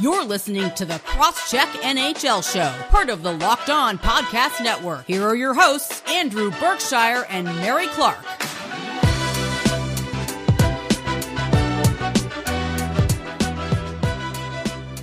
[0.00, 5.04] You're listening to the Crosscheck NHL Show, part of the Locked On Podcast Network.
[5.06, 8.24] Here are your hosts, Andrew Berkshire and Mary Clarke.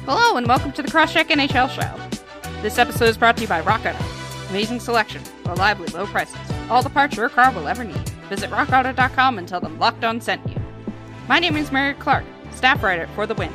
[0.05, 2.61] Hello and welcome to the Crosscheck NHL Show.
[2.61, 3.97] This episode is brought to you by Rock Auto.
[4.49, 6.37] Amazing selection, reliably low prices,
[6.69, 8.09] all the parts your car will ever need.
[8.29, 10.55] Visit rockauto.com and tell them Locked On sent you.
[11.27, 12.23] My name is Mary Clarke,
[12.53, 13.51] staff writer for The Win.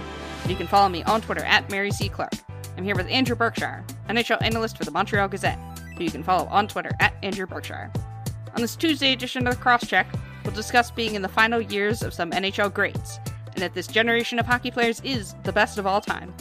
[0.50, 2.08] You can follow me on Twitter at Mary C.
[2.08, 2.32] Clark.
[2.76, 5.60] I'm here with Andrew Berkshire, NHL analyst for the Montreal Gazette,
[5.96, 7.88] who you can follow on Twitter at Andrew Berkshire.
[8.56, 10.06] On this Tuesday edition of the Crosscheck,
[10.44, 13.20] we'll discuss being in the final years of some NHL greats,
[13.54, 16.34] and if this generation of hockey players is the best of all time.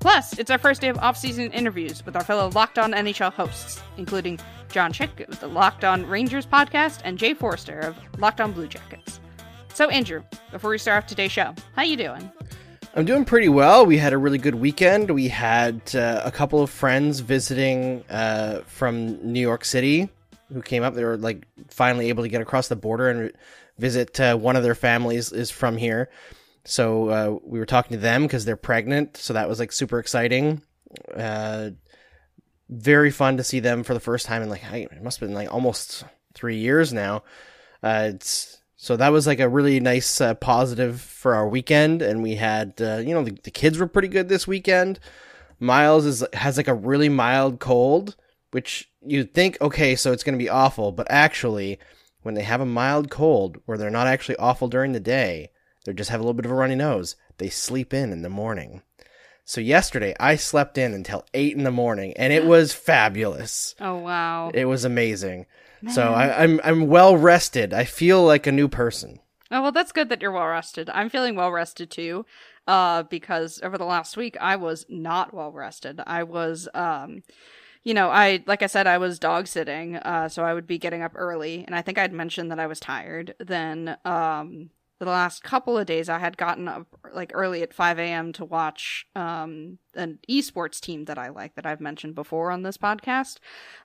[0.00, 3.82] Plus, it's our first day of off-season interviews with our fellow Locked On NHL hosts,
[3.96, 4.38] including
[4.70, 8.68] Jon Chik of the Locked On Rangers podcast and Jay Forster of Locked On Blue
[8.68, 9.18] Jackets.
[9.74, 10.22] So, Andrew,
[10.52, 12.30] before we start off today's show, how you doing?
[12.92, 13.86] I'm doing pretty well.
[13.86, 15.10] We had a really good weekend.
[15.12, 20.08] We had uh, a couple of friends visiting uh, from New York City
[20.52, 20.94] who came up.
[20.94, 23.32] They were like finally able to get across the border and
[23.78, 24.18] visit.
[24.18, 26.10] Uh, one of their families is from here,
[26.64, 29.16] so uh, we were talking to them because they're pregnant.
[29.16, 30.62] So that was like super exciting.
[31.14, 31.70] Uh,
[32.68, 35.34] very fun to see them for the first time in like it must have been
[35.34, 37.22] like almost three years now.
[37.84, 42.22] Uh, it's so that was like a really nice uh, positive for our weekend, and
[42.22, 44.98] we had uh, you know the, the, kids were pretty good this weekend.
[45.58, 48.16] Miles is has like a really mild cold,
[48.52, 51.78] which you'd think okay, so it's going to be awful, but actually,
[52.22, 55.50] when they have a mild cold where they're not actually awful during the day,
[55.84, 57.16] they just have a little bit of a runny nose.
[57.36, 58.80] They sleep in in the morning.
[59.44, 63.74] So yesterday I slept in until eight in the morning, and it was fabulous.
[63.78, 64.50] Oh wow!
[64.54, 65.44] It was amazing.
[65.88, 67.72] So I, I'm I'm well rested.
[67.72, 69.20] I feel like a new person.
[69.50, 70.88] Oh well, that's good that you're well rested.
[70.90, 72.24] I'm feeling well rested too,
[72.66, 76.00] uh, because over the last week I was not well rested.
[76.06, 77.22] I was, um,
[77.82, 80.78] you know, I like I said I was dog sitting, uh, so I would be
[80.78, 83.34] getting up early, and I think I'd mentioned that I was tired.
[83.40, 87.98] Then, um, the last couple of days I had gotten up like early at 5
[87.98, 88.32] a.m.
[88.34, 92.76] to watch um, an esports team that I like that I've mentioned before on this
[92.76, 93.38] podcast.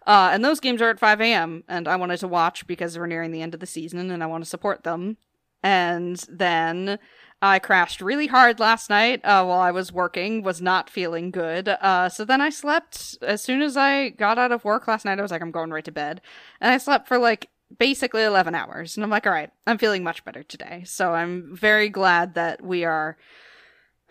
[0.05, 1.63] Uh, and those games are at 5 a.m.
[1.69, 4.27] and I wanted to watch because we're nearing the end of the season and I
[4.27, 5.15] want to support them.
[5.63, 6.99] And then
[7.41, 11.69] I crashed really hard last night uh, while I was working, was not feeling good.
[11.69, 15.17] Uh, so then I slept as soon as I got out of work last night.
[15.17, 16.21] I was like, I'm going right to bed.
[16.59, 18.95] And I slept for like basically 11 hours.
[18.95, 20.83] And I'm like, all right, I'm feeling much better today.
[20.85, 23.17] So I'm very glad that we are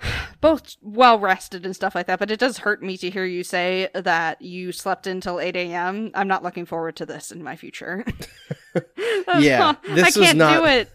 [0.41, 2.19] both well rested and stuff like that.
[2.19, 6.11] But it does hurt me to hear you say that you slept until 8 a.m.
[6.15, 8.05] I'm not looking forward to this in my future.
[9.39, 10.91] yeah, this I can't not, do it.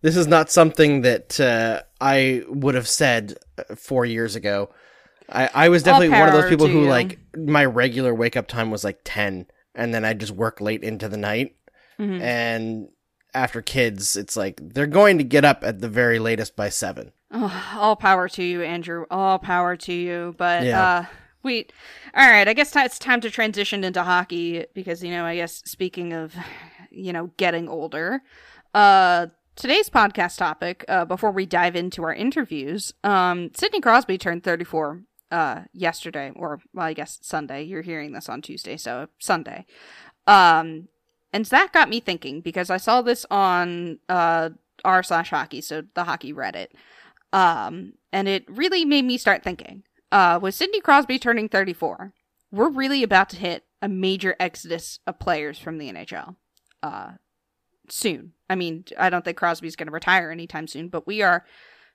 [0.00, 4.70] This is not something that uh, I would have said uh, four years ago.
[5.30, 6.88] I, I was definitely one of those people who, you.
[6.88, 10.82] like, my regular wake up time was like 10, and then I just work late
[10.82, 11.57] into the night
[12.00, 12.22] Mm-hmm.
[12.22, 12.88] And
[13.34, 17.12] after kids, it's like they're going to get up at the very latest by seven.
[17.30, 19.04] Oh, all power to you, Andrew.
[19.10, 20.34] All power to you.
[20.38, 20.88] But yeah.
[20.88, 21.04] uh
[21.42, 21.66] we
[22.14, 25.36] all right, I guess t- it's time to transition into hockey because you know, I
[25.36, 26.34] guess speaking of
[26.90, 28.22] you know, getting older,
[28.74, 29.26] uh
[29.56, 35.02] today's podcast topic uh before we dive into our interviews, um Sidney Crosby turned 34
[35.30, 37.62] uh yesterday or well, I guess Sunday.
[37.64, 39.66] You're hearing this on Tuesday, so Sunday.
[40.26, 40.88] Um
[41.32, 44.50] and that got me thinking because I saw this on uh,
[44.84, 46.68] r slash hockey, so the hockey Reddit,
[47.32, 49.82] um, and it really made me start thinking.
[50.10, 52.14] Uh, with Sidney Crosby turning 34,
[52.50, 56.36] we're really about to hit a major exodus of players from the NHL.
[56.82, 57.12] Uh,
[57.90, 58.32] soon.
[58.48, 61.44] I mean, I don't think Crosby's going to retire anytime soon, but we are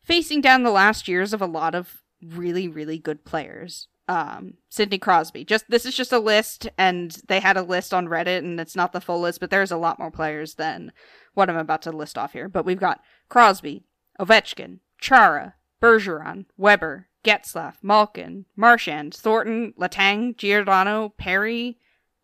[0.03, 4.97] facing down the last years of a lot of really, really good players um Sidney
[4.97, 5.45] Crosby.
[5.45, 8.75] Just this is just a list and they had a list on Reddit and it's
[8.75, 10.91] not the full list, but there's a lot more players than
[11.33, 12.49] what I'm about to list off here.
[12.49, 13.83] But we've got Crosby,
[14.19, 21.77] Ovechkin, Chara, Bergeron, Weber, Getzlaf, Malkin, Marchand, Thornton, Letang, Giordano, Perry,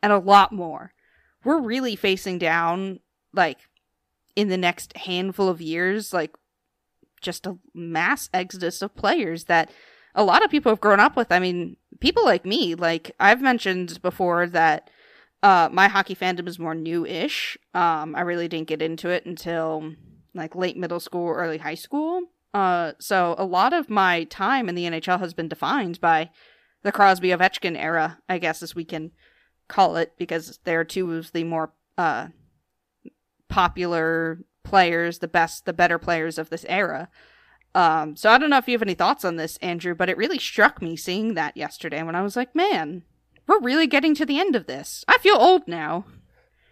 [0.03, 0.93] and a lot more.
[1.43, 2.99] We're really facing down
[3.33, 3.59] like
[4.35, 6.35] in the next handful of years like
[7.21, 9.69] just a mass exodus of players that
[10.19, 11.31] a lot of people have grown up with.
[11.31, 14.89] I mean, people like me, like I've mentioned before that
[15.41, 17.57] uh, my hockey fandom is more new-ish.
[17.73, 19.95] Um, I really didn't get into it until
[20.35, 22.23] like late middle school, early high school.
[22.53, 26.31] Uh, so a lot of my time in the NHL has been defined by
[26.83, 29.11] the Crosby Ovechkin era, I guess, as we can
[29.69, 32.27] call it, because they're two of the more uh,
[33.47, 37.07] popular players, the best, the better players of this era.
[37.75, 40.17] Um, so I don't know if you have any thoughts on this, Andrew, but it
[40.17, 43.03] really struck me seeing that yesterday when I was like, man,
[43.47, 45.05] we're really getting to the end of this.
[45.07, 46.05] I feel old now.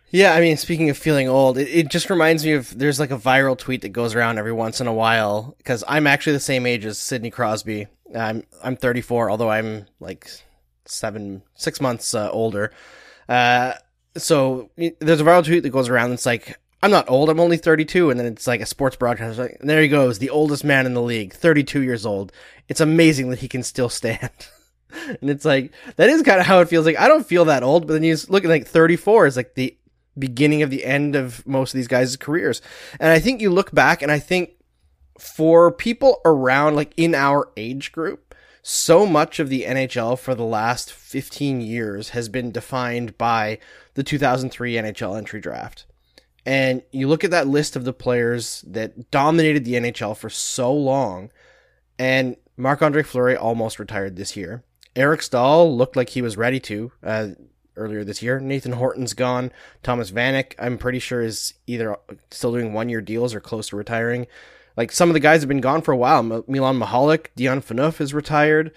[0.09, 3.11] Yeah, I mean, speaking of feeling old, it, it just reminds me of there's like
[3.11, 6.39] a viral tweet that goes around every once in a while because I'm actually the
[6.39, 7.87] same age as Sidney Crosby.
[8.15, 10.29] I'm I'm 34, although I'm like
[10.85, 12.71] seven six months uh, older.
[13.27, 13.73] Uh,
[14.15, 16.13] so there's a viral tweet that goes around.
[16.13, 17.29] It's like I'm not old.
[17.29, 19.43] I'm only 32, and then it's like a sports broadcaster.
[19.43, 22.31] Like, there he goes, the oldest man in the league, 32 years old.
[22.67, 24.31] It's amazing that he can still stand.
[25.21, 26.85] and it's like that is kind of how it feels.
[26.85, 29.55] Like I don't feel that old, but then you look at like 34 is like
[29.55, 29.77] the
[30.17, 32.61] beginning of the end of most of these guys' careers.
[32.99, 34.51] And I think you look back and I think
[35.19, 40.43] for people around like in our age group, so much of the NHL for the
[40.43, 43.59] last 15 years has been defined by
[43.93, 45.85] the 2003 NHL entry draft.
[46.47, 50.73] And you look at that list of the players that dominated the NHL for so
[50.73, 51.29] long,
[51.99, 54.63] and Marc Andre Fleury almost retired this year.
[54.95, 56.91] Eric Staal looked like he was ready to.
[57.03, 57.27] Uh,
[57.77, 58.39] earlier this year.
[58.39, 59.51] Nathan Horton's gone.
[59.83, 61.95] Thomas Vanek, I'm pretty sure, is either
[62.31, 64.27] still doing one year deals or close to retiring.
[64.75, 66.23] Like some of the guys have been gone for a while.
[66.23, 68.71] Milan Michalek, Dion Phaneuf is retired.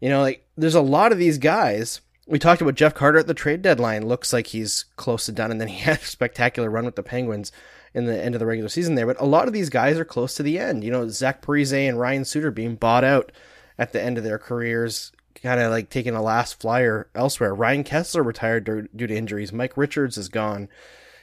[0.00, 2.00] You know, like there's a lot of these guys.
[2.26, 4.06] We talked about Jeff Carter at the trade deadline.
[4.06, 7.02] Looks like he's close to done, and then he had a spectacular run with the
[7.02, 7.52] Penguins
[7.94, 9.06] in the end of the regular season there.
[9.06, 10.84] But a lot of these guys are close to the end.
[10.84, 13.32] You know, Zach Parise and Ryan Suter being bought out
[13.78, 15.12] at the end of their careers
[15.42, 17.54] kind of like taking a last flyer elsewhere.
[17.54, 19.52] Ryan Kesler retired due to injuries.
[19.52, 20.68] Mike Richards is gone.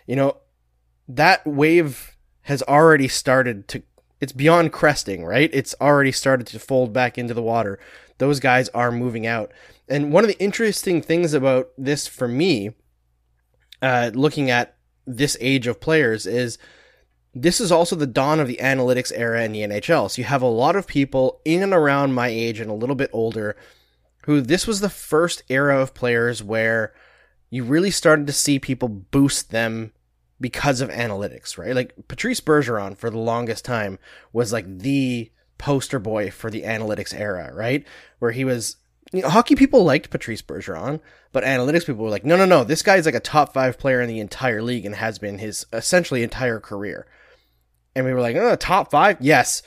[0.08, 0.38] You know,
[1.08, 3.84] that wave has already started to
[4.20, 5.50] it's beyond cresting, right?
[5.52, 7.78] It's already started to fold back into the water.
[8.20, 9.52] Those guys are moving out.
[9.88, 12.72] And one of the interesting things about this for me,
[13.82, 16.58] uh, looking at this age of players, is
[17.34, 20.10] this is also the dawn of the analytics era in the NHL.
[20.10, 22.96] So you have a lot of people in and around my age and a little
[22.96, 23.56] bit older
[24.26, 26.94] who this was the first era of players where
[27.50, 29.92] you really started to see people boost them
[30.40, 31.76] because of analytics, right?
[31.76, 34.00] Like Patrice Bergeron for the longest time
[34.32, 37.86] was like the poster boy for the analytics era, right?
[38.20, 38.78] Where he was
[39.14, 41.00] you know, hockey people liked Patrice Bergeron,
[41.32, 44.02] but analytics people were like, no, no, no, this guy's like a top five player
[44.02, 47.06] in the entire league and has been his essentially entire career.
[47.96, 49.18] And we were like, oh, top five?
[49.22, 49.62] Yes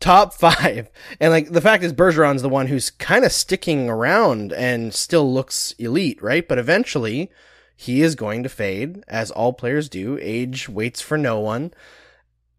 [0.00, 0.90] top five.
[1.20, 5.32] And like the fact is, Bergeron's the one who's kind of sticking around and still
[5.32, 6.46] looks elite, right?
[6.46, 7.30] But eventually,
[7.76, 10.18] he is going to fade, as all players do.
[10.20, 11.72] Age waits for no one.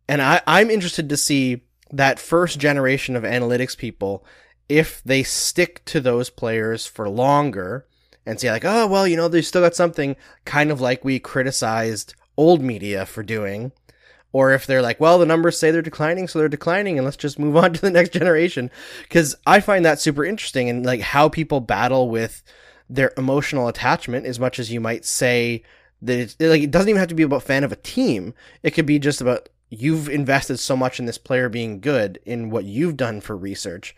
[0.07, 4.25] And I, I'm interested to see that first generation of analytics people
[4.69, 7.85] if they stick to those players for longer
[8.25, 10.15] and say like, oh well, you know, they still got something
[10.45, 13.71] kind of like we criticized old media for doing
[14.33, 17.17] or if they're like, well, the numbers say they're declining, so they're declining, and let's
[17.17, 18.71] just move on to the next generation.
[19.03, 22.43] Because I find that super interesting, and like how people battle with
[22.89, 25.63] their emotional attachment, as much as you might say
[26.01, 28.33] that it's like it doesn't even have to be about fan of a team.
[28.63, 32.49] It could be just about you've invested so much in this player being good in
[32.49, 33.95] what you've done for research.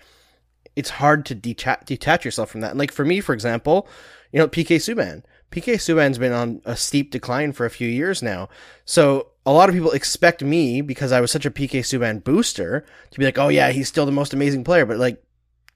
[0.76, 2.72] It's hard to detach, detach yourself from that.
[2.72, 3.88] And like for me, for example,
[4.32, 5.24] you know, PK Subban.
[5.52, 8.50] PK Subban's been on a steep decline for a few years now.
[8.86, 12.86] So a lot of people expect me because I was such a PK Subban booster
[13.12, 15.24] to be like, "Oh yeah, he's still the most amazing player," but like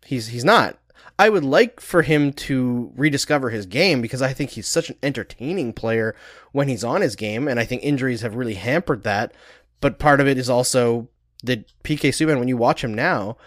[0.03, 0.79] he's he's not.
[1.19, 4.97] I would like for him to rediscover his game because I think he's such an
[5.01, 6.15] entertaining player
[6.51, 9.33] when he's on his game and I think injuries have really hampered that.
[9.81, 11.07] But part of it is also
[11.43, 13.37] that PK Subban when you watch him now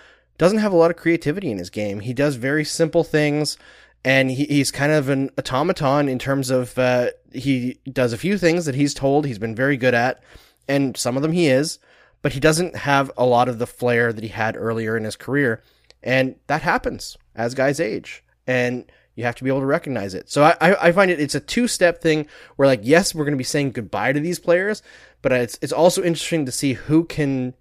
[0.41, 2.01] doesn't have a lot of creativity in his game.
[2.01, 3.59] He does very simple things
[4.07, 8.39] and he, he's kind of an automaton in terms of uh, he does a few
[8.39, 10.23] things that he's told he's been very good at,
[10.67, 11.79] and some of them he is,
[12.23, 15.15] but he doesn't have a lot of the flair that he had earlier in his
[15.17, 15.63] career,
[16.03, 20.31] and that happens as guys age, and you have to be able to recognize it.
[20.31, 23.35] So I, I find it it's a two step thing where like yes we're going
[23.35, 24.83] to be saying goodbye to these players,
[25.21, 27.53] but it's it's also interesting to see who can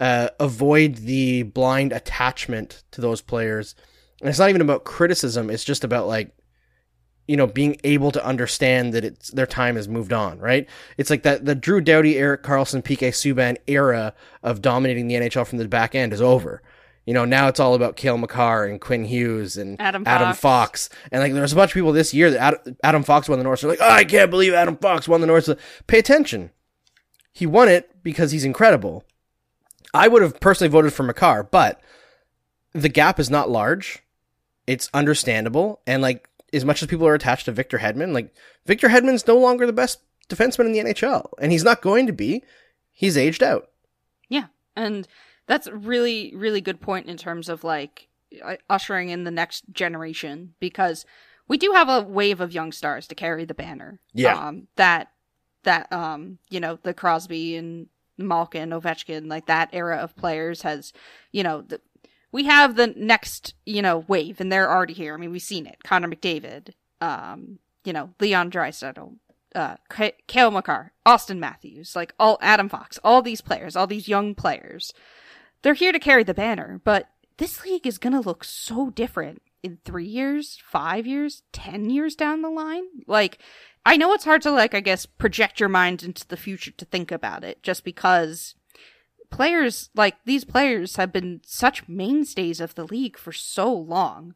[0.00, 3.74] uh, avoid the blind attachment to those players
[4.20, 5.50] and it's not even about criticism.
[5.50, 6.34] It's just about like,
[7.28, 10.68] you know, being able to understand that it's their time has moved on, right?
[10.96, 15.46] It's like that the Drew Doughty, Erik Karlsson PK Subban era of dominating the NHL
[15.46, 16.62] from the back end is over.
[17.04, 20.14] You know, now it's all about Cale Makar and Quinn Hughes and Adam Fox.
[20.14, 20.88] Adam Fox.
[21.12, 23.44] And like, there's a bunch of people this year that Adam, Adam Fox won the
[23.44, 23.60] Norris.
[23.60, 25.48] They're like, oh, I can't believe Adam Fox won the Norris.
[25.86, 26.50] Pay attention.
[27.32, 29.04] He won it because he's incredible.
[29.96, 31.80] I would have personally voted for Makar, but
[32.72, 34.02] the gap is not large
[34.66, 35.80] it's understandable.
[35.86, 38.34] And like, as much as people are attached to Victor Hedman, like
[38.66, 42.12] Victor Hedman's no longer the best defenseman in the NHL, and he's not going to
[42.12, 42.42] be.
[42.90, 43.70] He's aged out.
[44.28, 45.06] Yeah, and
[45.46, 48.08] That's really, really good point in terms of like
[48.68, 51.06] ushering in the next generation because
[51.46, 54.00] we do have a wave of young stars to carry the banner.
[54.12, 54.34] Yeah.
[54.36, 55.12] Um, that
[55.62, 57.88] that um you know the Crosby and
[58.18, 60.92] Malkin, Ovechkin, like that era of players has,
[61.32, 61.80] you know, the,
[62.32, 65.14] we have the next you know wave, and they're already here.
[65.14, 65.82] I mean, we've seen it.
[65.84, 66.70] Connor McDavid,
[67.00, 69.16] um, you know, Leon Draisaitl,
[69.54, 69.76] uh,
[70.26, 74.92] Cale Makar, Auston Matthews, like all Adam Fox, all these players, all these young players,
[75.62, 77.08] they're here to carry the banner, but
[77.38, 82.42] this league is gonna look so different in three years, five years, ten years down
[82.42, 82.84] the line.
[83.06, 83.38] Like,
[83.86, 86.84] I know it's hard to like, I guess, project your mind into the future to
[86.84, 88.56] think about it, just because
[89.30, 94.34] players like these players have been such mainstays of the league for so long.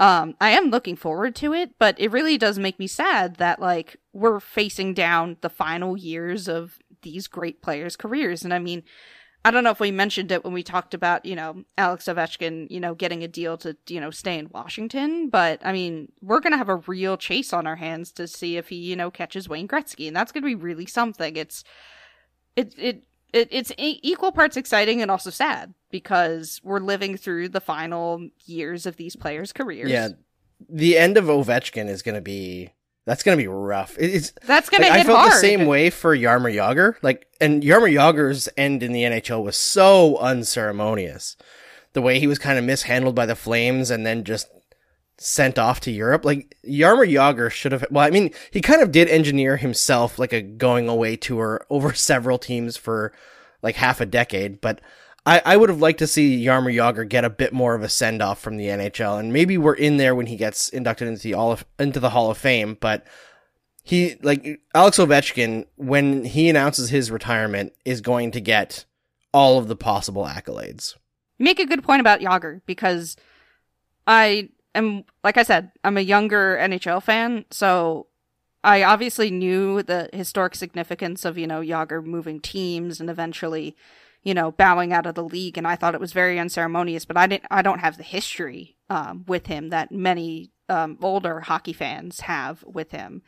[0.00, 3.60] Um, I am looking forward to it, but it really does make me sad that
[3.60, 8.42] like we're facing down the final years of these great players' careers.
[8.42, 8.82] And I mean,
[9.44, 12.70] I don't know if we mentioned it when we talked about, you know, Alex Ovechkin,
[12.70, 15.30] you know, getting a deal to, you know, stay in Washington.
[15.30, 18.56] But I mean, we're going to have a real chase on our hands to see
[18.56, 20.06] if he, you know, catches Wayne Gretzky.
[20.06, 21.34] And that's going to be really something.
[21.36, 21.64] It's,
[22.54, 27.60] it, it, it it's equal parts exciting and also sad because we're living through the
[27.60, 29.90] final years of these players' careers.
[29.90, 30.10] Yeah.
[30.68, 32.70] The end of Ovechkin is going to be
[33.04, 33.96] that's gonna be rough.
[33.98, 34.88] It's that's gonna.
[34.88, 35.32] Like, I felt hard.
[35.32, 36.94] the same way for Jaromir Jagr.
[37.02, 41.36] Like, and Jaromir Jagr's end in the NHL was so unceremonious.
[41.94, 44.48] The way he was kind of mishandled by the Flames and then just
[45.18, 46.24] sent off to Europe.
[46.24, 47.84] Like Jaromir Jagr should have.
[47.90, 51.92] Well, I mean, he kind of did engineer himself like a going away tour over
[51.94, 53.12] several teams for
[53.62, 54.80] like half a decade, but
[55.24, 57.88] I, I would have liked to see Jaromir Jagr get a bit more of a
[57.88, 61.22] send off from the NHL, and maybe we're in there when he gets inducted into
[61.22, 62.76] the Hall of, into the Hall of Fame.
[62.80, 63.06] But
[63.84, 68.84] he like Alex Ovechkin when he announces his retirement is going to get
[69.32, 70.96] all of the possible accolades.
[71.38, 73.16] You make a good point about Jagr because
[74.06, 78.08] I am like I said, I'm a younger NHL fan, so
[78.64, 83.76] I obviously knew the historic significance of you know Jagr moving teams and eventually
[84.22, 87.04] you know, bowing out of the league, and I thought it was very unceremonious.
[87.04, 91.40] But I didn't, I don't have the history um, with him that many um, older
[91.40, 93.22] hockey fans have with him.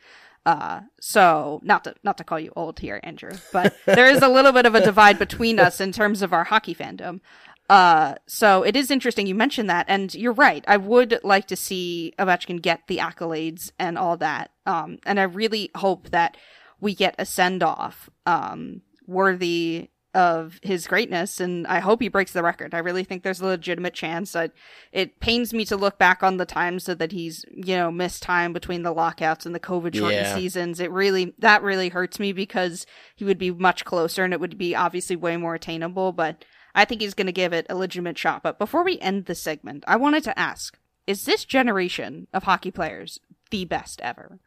[0.45, 4.29] Uh, so not to not to call you old here, Andrew, but there is a
[4.29, 7.19] little bit of a divide between us in terms of our hockey fandom.
[7.67, 10.63] Uh, so it is interesting you mentioned that, and you're right.
[10.67, 14.51] I would like to see Ovechkin get the accolades and all that.
[14.67, 16.37] Um, and I really hope that
[16.79, 22.31] we get a send off, um, worthy of his greatness and I hope he breaks
[22.31, 22.73] the record.
[22.73, 24.53] I really think there's a legitimate chance that
[24.93, 28.23] it pains me to look back on the times so that he's, you know, missed
[28.23, 30.33] time between the lockouts and the COVID shortened yeah.
[30.33, 30.79] seasons.
[30.79, 34.57] It really that really hurts me because he would be much closer and it would
[34.57, 38.17] be obviously way more attainable, but I think he's going to give it a legitimate
[38.17, 38.41] shot.
[38.41, 42.71] But before we end the segment, I wanted to ask, is this generation of hockey
[42.71, 43.19] players
[43.51, 44.39] the best ever?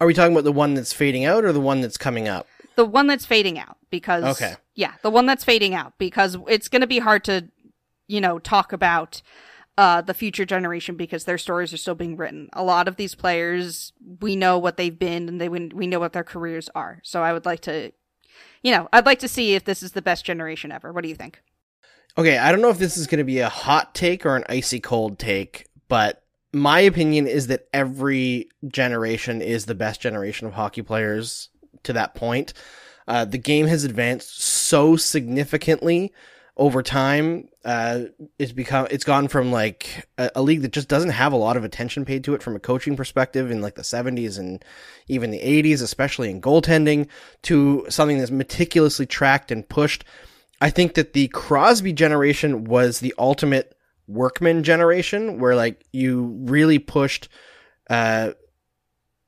[0.00, 2.46] Are we talking about the one that's fading out or the one that's coming up?
[2.80, 4.54] The one that's fading out because okay.
[4.74, 7.48] yeah, the one that's fading out because it's going to be hard to
[8.06, 9.20] you know talk about
[9.76, 12.48] uh, the future generation because their stories are still being written.
[12.54, 16.14] A lot of these players, we know what they've been and they we know what
[16.14, 17.00] their careers are.
[17.02, 17.92] So I would like to,
[18.62, 20.90] you know, I'd like to see if this is the best generation ever.
[20.90, 21.42] What do you think?
[22.16, 24.44] Okay, I don't know if this is going to be a hot take or an
[24.48, 30.54] icy cold take, but my opinion is that every generation is the best generation of
[30.54, 31.50] hockey players
[31.82, 32.52] to that point.
[33.06, 36.12] Uh, the game has advanced so significantly
[36.56, 37.48] over time.
[37.64, 38.04] Uh,
[38.38, 41.56] it's become it's gone from like a, a, league that just doesn't have a lot
[41.56, 44.64] of attention paid to it from a coaching perspective in like the 70s and
[45.08, 47.08] even the 80s, especially in goaltending,
[47.42, 50.04] to something that's meticulously tracked and pushed.
[50.60, 53.74] I think that the Crosby generation was the ultimate
[54.06, 57.28] workman generation, where like you really pushed,
[57.88, 58.32] uh,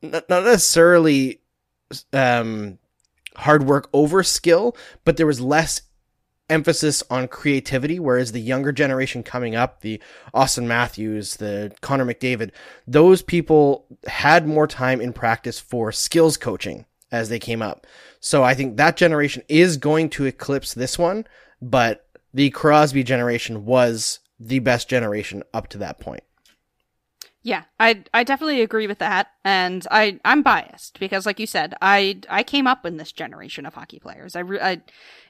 [0.01, 1.42] not, not necessarily
[2.13, 2.79] um,
[3.37, 5.83] hard work over skill, but there was less
[6.51, 10.01] emphasis on creativity, whereas the younger generation coming up, the
[10.35, 12.51] Auston Matthews, the Connor McDavid,
[12.87, 17.87] those people had more time in practice for skills coaching as they came up.
[18.21, 21.27] So I think that generation is going to eclipse this one,
[21.61, 26.23] but the Crosby generation was the best generation up to that point.
[27.45, 31.75] Yeah, I I definitely agree with that, and I I'm biased because, like you said,
[31.83, 34.37] I I came up in this generation of hockey players.
[34.37, 34.83] I, re- I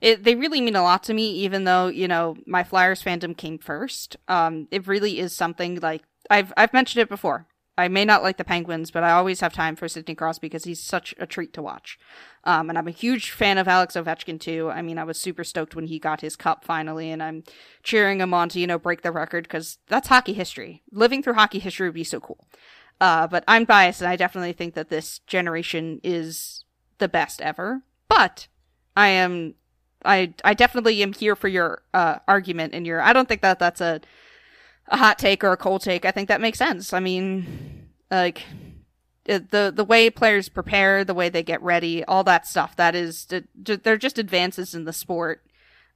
[0.02, 3.34] it, they really mean a lot to me, even though you know my Flyers fandom
[3.34, 4.16] came first.
[4.28, 7.46] Um, it really is something like I've I've mentioned it before.
[7.78, 10.64] I may not like the Penguins, but I always have time for Sidney Crosby because
[10.64, 11.98] he's such a treat to watch.
[12.44, 14.70] Um, and I'm a huge fan of Alex Ovechkin too.
[14.70, 17.44] I mean, I was super stoked when he got his cup finally, and I'm
[17.82, 20.82] cheering him on to you know break the record because that's hockey history.
[20.90, 22.46] Living through hockey history would be so cool.
[23.00, 26.64] Uh, but I'm biased, and I definitely think that this generation is
[26.98, 27.82] the best ever.
[28.06, 28.48] But
[28.96, 29.54] I am,
[30.04, 33.00] I I definitely am here for your uh, argument and your.
[33.00, 34.02] I don't think that that's a
[34.92, 36.04] a hot take or a cold take.
[36.04, 36.92] I think that makes sense.
[36.92, 38.42] I mean, like
[39.24, 42.76] the the way players prepare, the way they get ready, all that stuff.
[42.76, 45.42] That is, they're just advances in the sport.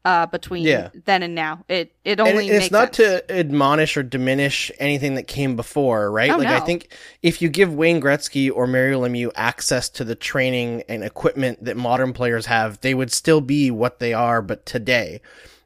[0.05, 0.91] Uh, between yeah.
[1.05, 3.23] then and now, it it only and it's not sense.
[3.27, 6.31] to admonish or diminish anything that came before, right?
[6.31, 6.55] Oh, like no.
[6.55, 11.03] I think if you give Wayne Gretzky or Mario Lemieux access to the training and
[11.03, 15.21] equipment that modern players have, they would still be what they are, but today,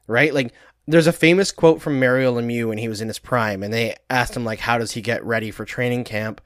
[0.07, 0.33] right?
[0.33, 0.55] Like
[0.87, 3.95] there's a famous quote from Mario Lemieux when he was in his prime, and they
[4.09, 6.41] asked him like, "How does he get ready for training camp?"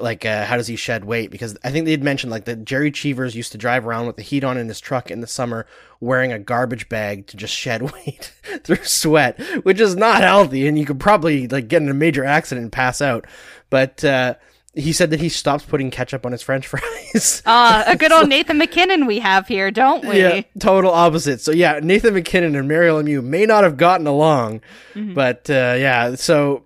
[0.00, 2.64] like uh, how does he shed weight because i think they had mentioned like that
[2.64, 5.26] gerry cheevers used to drive around with the heat on in his truck in the
[5.26, 5.66] summer
[6.00, 8.32] wearing a garbage bag to just shed weight
[8.64, 12.24] through sweat which is not healthy and you could probably like get in a major
[12.24, 13.26] accident and pass out
[13.70, 14.34] but uh,
[14.76, 18.28] he said that he stops putting ketchup on his french fries uh, a good old
[18.30, 22.68] nathan mackinnon we have here don't we yeah total opposite so yeah nathan mackinnon and
[22.68, 24.60] mario lemieux may not have gotten along
[24.94, 25.14] mm-hmm.
[25.14, 26.64] but uh, yeah so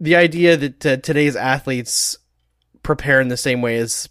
[0.00, 2.18] the idea that uh, today's athletes
[2.82, 4.08] prepare in the same way as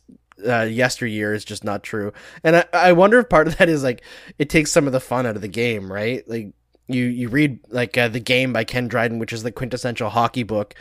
[0.47, 2.13] uh, yesteryear is just not true.
[2.43, 4.01] And I, I wonder if part of that is like
[4.39, 6.27] it takes some of the fun out of the game, right?
[6.27, 6.53] Like
[6.87, 10.43] you you read like uh, the game by Ken Dryden, which is the quintessential hockey
[10.43, 10.75] book,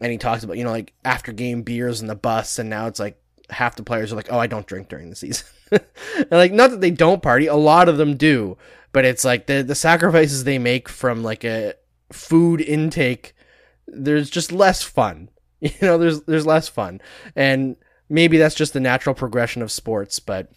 [0.00, 2.86] and he talks about you know like after game beers in the bus, and now
[2.86, 5.46] it's like half the players are like, oh, I don't drink during the season.
[5.70, 8.56] and like not that they don't party, a lot of them do,
[8.92, 11.74] but it's like the the sacrifices they make from like a
[12.12, 13.34] food intake.
[13.88, 15.28] There's just less fun
[15.60, 17.00] You know, there's there's less fun,
[17.34, 17.76] and
[18.08, 20.20] maybe that's just the natural progression of sports.
[20.20, 20.50] But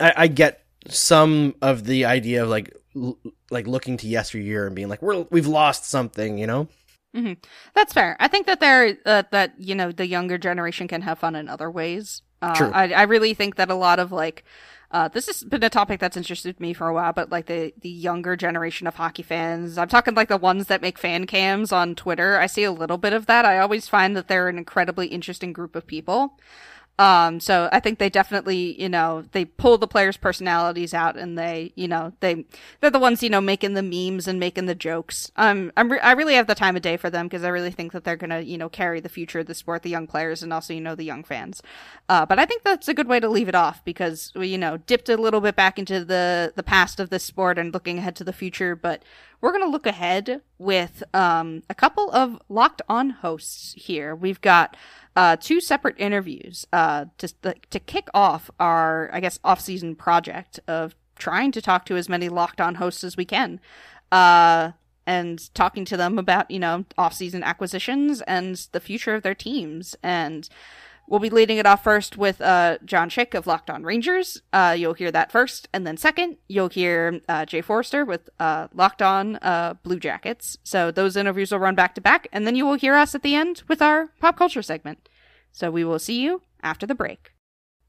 [0.00, 3.18] I, I get some of the idea of like l-
[3.50, 6.36] like looking to yesteryear and being like we're we've lost something.
[6.36, 6.68] You know.
[7.16, 7.34] Mm-hmm.
[7.74, 8.16] That's fair.
[8.20, 11.48] I think that there uh, that you know the younger generation can have fun in
[11.48, 12.22] other ways.
[12.42, 12.70] Uh, True.
[12.72, 14.44] I I really think that a lot of like
[14.90, 17.74] uh, this has been a topic that's interested me for a while, but like the
[17.80, 21.72] the younger generation of hockey fans, I'm talking like the ones that make fan cams
[21.72, 22.38] on Twitter.
[22.38, 23.44] I see a little bit of that.
[23.44, 26.38] I always find that they're an incredibly interesting group of people.
[26.98, 31.38] Um, so I think they definitely, you know, they pull the players' personalities out and
[31.38, 32.44] they, you know, they,
[32.80, 35.30] they're the ones, you know, making the memes and making the jokes.
[35.36, 37.70] Um, I'm, re- I really have the time of day for them because I really
[37.70, 40.08] think that they're going to, you know, carry the future of the sport, the young
[40.08, 41.62] players and also, you know, the young fans.
[42.08, 44.58] Uh, but I think that's a good way to leave it off because we, you
[44.58, 47.98] know, dipped a little bit back into the, the past of this sport and looking
[47.98, 48.74] ahead to the future.
[48.74, 49.04] But
[49.40, 54.16] we're going to look ahead with, um, a couple of locked on hosts here.
[54.16, 54.76] We've got,
[55.18, 57.28] uh, two separate interviews uh, to
[57.70, 62.08] to kick off our, I guess, off season project of trying to talk to as
[62.08, 63.58] many locked on hosts as we can,
[64.12, 64.70] uh,
[65.08, 69.34] and talking to them about you know off season acquisitions and the future of their
[69.34, 69.96] teams.
[70.04, 70.48] And
[71.08, 74.42] we'll be leading it off first with uh, Jon Chik of Locked On Rangers.
[74.52, 78.68] Uh, you'll hear that first, and then second, you'll hear uh, Jay Forster with uh,
[78.74, 80.58] Locked On uh, Blue Jackets.
[80.62, 83.22] So those interviews will run back to back, and then you will hear us at
[83.22, 85.08] the end with our pop culture segment.
[85.52, 87.32] So we will see you after the break.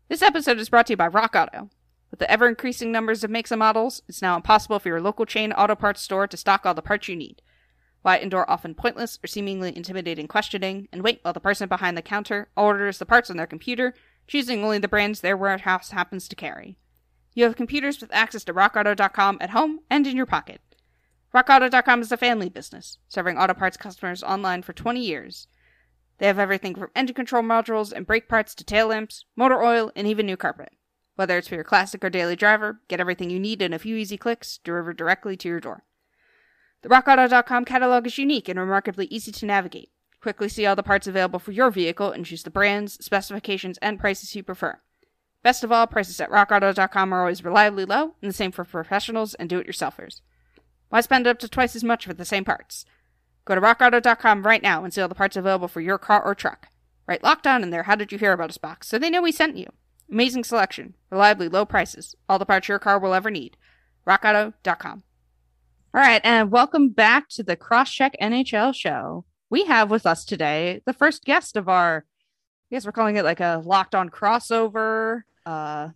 [0.07, 1.69] This episode is brought to you by Rock Auto.
[2.09, 5.25] With the ever increasing numbers of makes and models, it's now impossible for your local
[5.25, 7.41] chain auto parts store to stock all the parts you need.
[8.01, 12.01] Why endure often pointless or seemingly intimidating questioning and wait while the person behind the
[12.01, 13.93] counter orders the parts on their computer,
[14.27, 16.77] choosing only the brands their warehouse happens to carry?
[17.33, 20.61] You have computers with access to rockauto.com at home and in your pocket.
[21.33, 25.47] RockAuto.com is a family business, serving auto parts customers online for 20 years.
[26.17, 29.91] They have everything from engine control modules and brake parts to tail lamps, motor oil,
[29.95, 30.69] and even new carpet.
[31.15, 33.95] Whether it's for your classic or daily driver, get everything you need in a few
[33.95, 35.83] easy clicks delivered directly to your door.
[36.81, 39.89] The RockAuto.com catalog is unique and remarkably easy to navigate.
[40.21, 43.99] Quickly see all the parts available for your vehicle and choose the brands, specifications, and
[43.99, 44.79] prices you prefer.
[45.43, 49.33] Best of all, prices at RockAuto.com are always reliably low, and the same for professionals
[49.33, 50.21] and do-it-yourselfers.
[50.87, 52.85] Why spend up to twice as much for the same parts?
[53.43, 56.33] Go to rockauto.com right now and see all the parts available for your car or
[56.33, 56.67] truck.
[57.07, 59.31] Write on in there, how did you hear about us box, so they know we
[59.31, 59.67] sent you.
[60.09, 63.57] Amazing selection, reliably low prices, all the parts your car will ever need.
[64.07, 65.03] rockauto.com.
[65.91, 69.25] All right, and welcome back to the Crosscheck NHL show.
[69.49, 72.05] We have with us today the first guest of our,
[72.71, 75.89] I guess we're calling it like a locked on crossover, uh,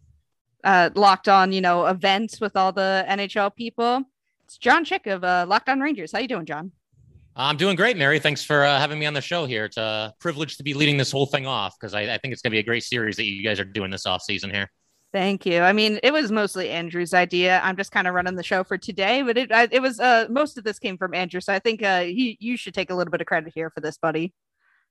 [0.63, 4.01] uh, locked on, you know, events with all the NHL people.
[4.45, 6.12] It's Jon Chik of uh, Locked On Rangers.
[6.12, 6.71] How you doing, John?
[7.36, 8.17] I'm doing great, Mary.
[8.17, 9.65] Thanks for uh, having me on the show here.
[9.65, 12.41] It's a privilege to be leading this whole thing off because I, I, think it's
[12.41, 14.71] going to be a great series that you guys are doing this off season here.
[15.13, 15.62] Thank you.
[15.62, 17.62] I mean, it was mostly Andrew's idea.
[17.63, 20.58] I'm just kind of running the show for today, but it it was uh most
[20.58, 23.12] of this came from Andrew, so I think uh he, you should take a little
[23.12, 24.34] bit of credit here for this, buddy.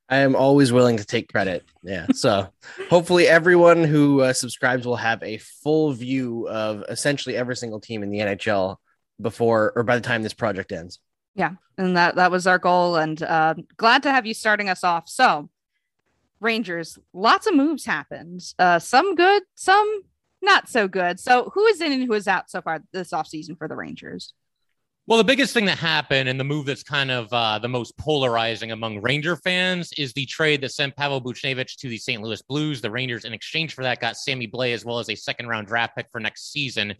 [0.09, 1.65] I am always willing to take credit.
[1.83, 2.07] Yeah.
[2.13, 2.49] So
[2.89, 8.05] hopefully everyone who uh, subscribes will have a full view of essentially every single team
[8.05, 8.77] in the NHL
[9.21, 11.01] before or by the time this project ends.
[11.35, 14.85] Yeah, and that that was our goal, and uh, glad to have you starting us
[14.85, 15.09] off.
[15.09, 15.49] So,
[16.41, 18.43] Rangers, lots of moves happened.
[18.59, 20.03] Uh, some good, some
[20.43, 21.21] not so good.
[21.21, 24.35] So, who is in and who is out so far this offseason for the Rangers?
[25.07, 27.97] Well, the biggest thing that happened and the move that's kind of uh, the most
[27.99, 32.23] polarizing among Ranger fans is the trade that sent Pavel Buchnevich to the St.
[32.23, 32.81] Louis Blues.
[32.81, 35.67] The Rangers, in exchange for that, got Sammy Blais as well as a second round
[35.67, 36.95] draft pick for next season.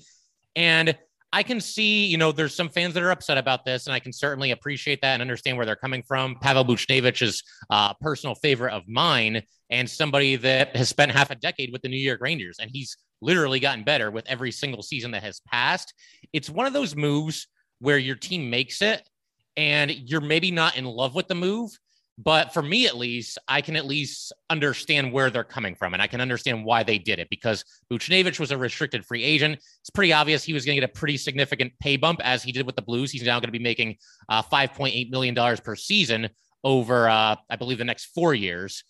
[0.57, 0.99] And
[1.33, 4.01] I can see, you know, there's some fans that are upset about this, and I
[4.01, 6.37] can certainly appreciate that and understand where they're coming from.
[6.41, 11.35] Pavel Buchnevich is a personal favorite of mine and somebody that has spent half a
[11.37, 15.13] decade with the New York Rangers, and he's literally gotten better with every single season
[15.13, 15.95] that has passed.
[16.33, 17.47] It's one of those moves
[17.79, 19.09] where your team makes it
[19.57, 21.71] and you're maybe not in love with the move,
[22.19, 26.03] but for me, at least, I can at least understand where they're coming from and
[26.03, 29.59] I can understand why they did it because Buchnevich was a restricted free agent.
[29.81, 32.53] It's pretty obvious he was going to get a pretty significant pay bump as he
[32.53, 33.11] did with the Blues.
[33.11, 33.97] He's now going to be making
[34.29, 36.29] uh, $5.8 million per season
[36.63, 38.85] over, uh, I believe, the next four years.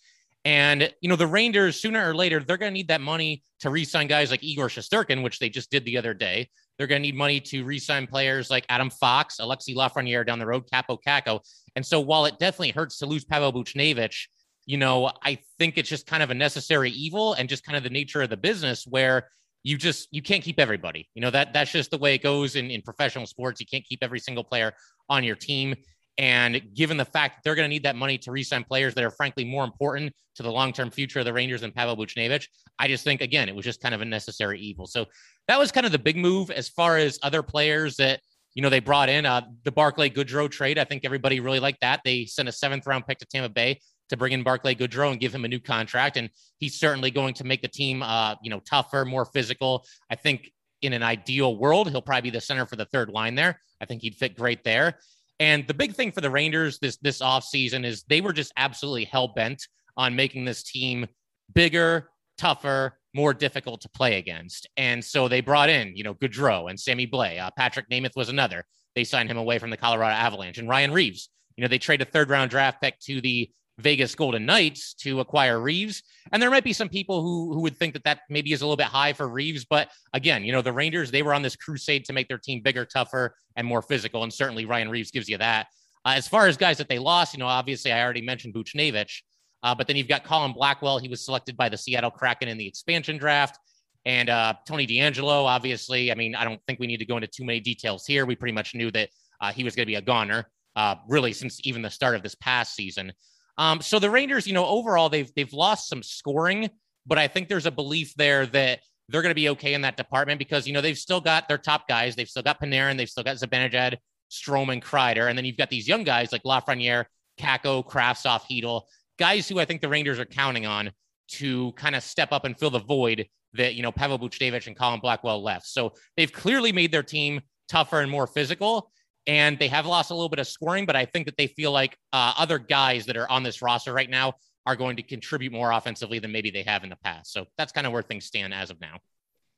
[0.45, 3.69] And, you know, the Rangers, sooner or later, they're going to need that money to
[3.69, 6.49] re sign guys like Igor Shesterkin, which they just did the other day.
[6.77, 10.39] They're going to need money to re sign players like Adam Fox, Alexi Lafreniere down
[10.39, 11.39] the road, Kaapo Kakko.
[11.75, 14.25] And so while it definitely hurts to lose Pavel Buchnevich,
[14.65, 17.83] you know, I think it's just kind of a necessary evil and just kind of
[17.83, 19.29] the nature of the business where
[19.63, 21.09] you just you can't keep everybody.
[21.15, 23.59] You know, that that's just the way it goes in, in professional sports.
[23.59, 24.73] You can't keep every single player
[25.09, 25.75] on your team.
[26.23, 29.03] And given the fact that they're going to need that money to re-sign players that
[29.03, 32.47] are frankly more important to the long-term future of the Rangers than Pavel Buchnevich,
[32.79, 34.87] I just think again it was just kind of a necessary evil.
[34.87, 35.07] So
[35.49, 38.21] that was kind of the big move as far as other players that
[38.53, 39.25] you know they brought in.
[39.25, 41.99] Uh, the Barclay Goodrow trade, I think everybody really liked that.
[42.05, 45.35] They sent a seventh-round pick to Tampa Bay to bring in Barclay Goodrow and give
[45.35, 48.61] him a new contract, and he's certainly going to make the team, uh, you know,
[48.61, 49.85] tougher, more physical.
[50.09, 53.35] I think in an ideal world, he'll probably be the center for the third line
[53.35, 53.59] there.
[53.81, 54.99] I think he'd fit great there.
[55.39, 59.05] And the big thing for the Rangers this this offseason is they were just absolutely
[59.05, 59.67] hell bent
[59.97, 61.07] on making this team
[61.53, 64.67] bigger, tougher, more difficult to play against.
[64.77, 67.39] And so they brought in, you know, Goodrow and Sammy Blais.
[67.39, 68.65] Uh, Patrik Nemeth was another.
[68.95, 71.29] They signed him away from the Colorado Avalanche and Ryan Reaves.
[71.55, 75.19] You know, they trade a third round draft pick to the Vegas Golden Knights to
[75.19, 76.03] acquire Reaves.
[76.31, 78.65] And there might be some people who who would think that that maybe is a
[78.65, 81.55] little bit high for Reaves, but again, you know, the Rangers they were on this
[81.55, 85.27] crusade to make their team bigger, tougher, and more physical, and certainly Ryan Reaves gives
[85.27, 85.67] you that.
[86.05, 89.21] Uh, as far as guys that they lost, you know, obviously I already mentioned Buchnevich,
[89.63, 90.97] uh, but then you've got Colin Blackwell.
[90.97, 93.57] He was selected by the Seattle Kraken in the expansion draft.
[94.05, 97.27] And uh, Tony DeAngelo, obviously, I mean, I don't think we need to go into
[97.27, 98.25] too many details here.
[98.25, 99.09] We pretty much knew that
[99.39, 102.21] uh, he was going to be a goner, uh, really, since even the start of
[102.21, 103.13] this past season.
[103.57, 106.69] Um, so the Rangers, you know, overall they've they've lost some scoring,
[107.05, 109.97] but I think there's a belief there that they're going to be okay in that
[109.97, 112.15] department because you know they've still got their top guys.
[112.15, 113.97] They've still got Panarin, they've still got Zibanejad,
[114.31, 117.05] Stroman, Kreider, and then you've got these young guys like Lafreniere,
[117.39, 118.83] Kakko, Kravtsov, Chytil,
[119.19, 120.91] guys who I think the Rangers are counting on
[121.29, 124.77] to kind of step up and fill the void that you know Pavel Buchnevich and
[124.77, 125.67] Colin Blackwell left.
[125.67, 128.91] So they've clearly made their team tougher and more physical
[129.27, 131.71] and they have lost a little bit of scoring, but I think that they feel
[131.71, 134.33] like uh, other guys that are on this roster right now
[134.65, 137.31] are going to contribute more offensively than maybe they have in the past.
[137.31, 138.99] So that's kind of where things stand as of now.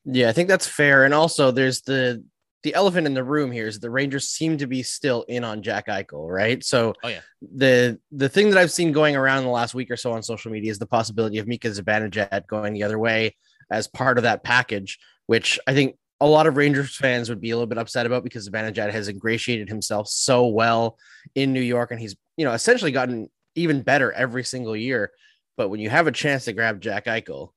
[0.06, 1.06] Yeah, I think that's fair.
[1.06, 2.24] And also, there's the
[2.64, 5.62] the elephant in the room here is the Rangers seem to be still in on
[5.62, 6.64] Jack Eichel, right?
[6.64, 9.98] So, oh yeah, the the thing that I've seen going around the last week or
[9.98, 13.36] so on social media is the possibility of Mika Zibanejad going the other way
[13.72, 17.52] as part of that package, which I think a lot of Rangers fans would be
[17.52, 20.98] a little bit upset about because Zibanejad has ingratiated himself so well
[21.36, 25.12] in New York, and he's you know essentially gotten even better every single year.
[25.58, 27.50] But when you have a chance to grab Jack Eichel,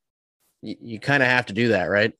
[0.62, 2.12] you, you kind of have to do that, right?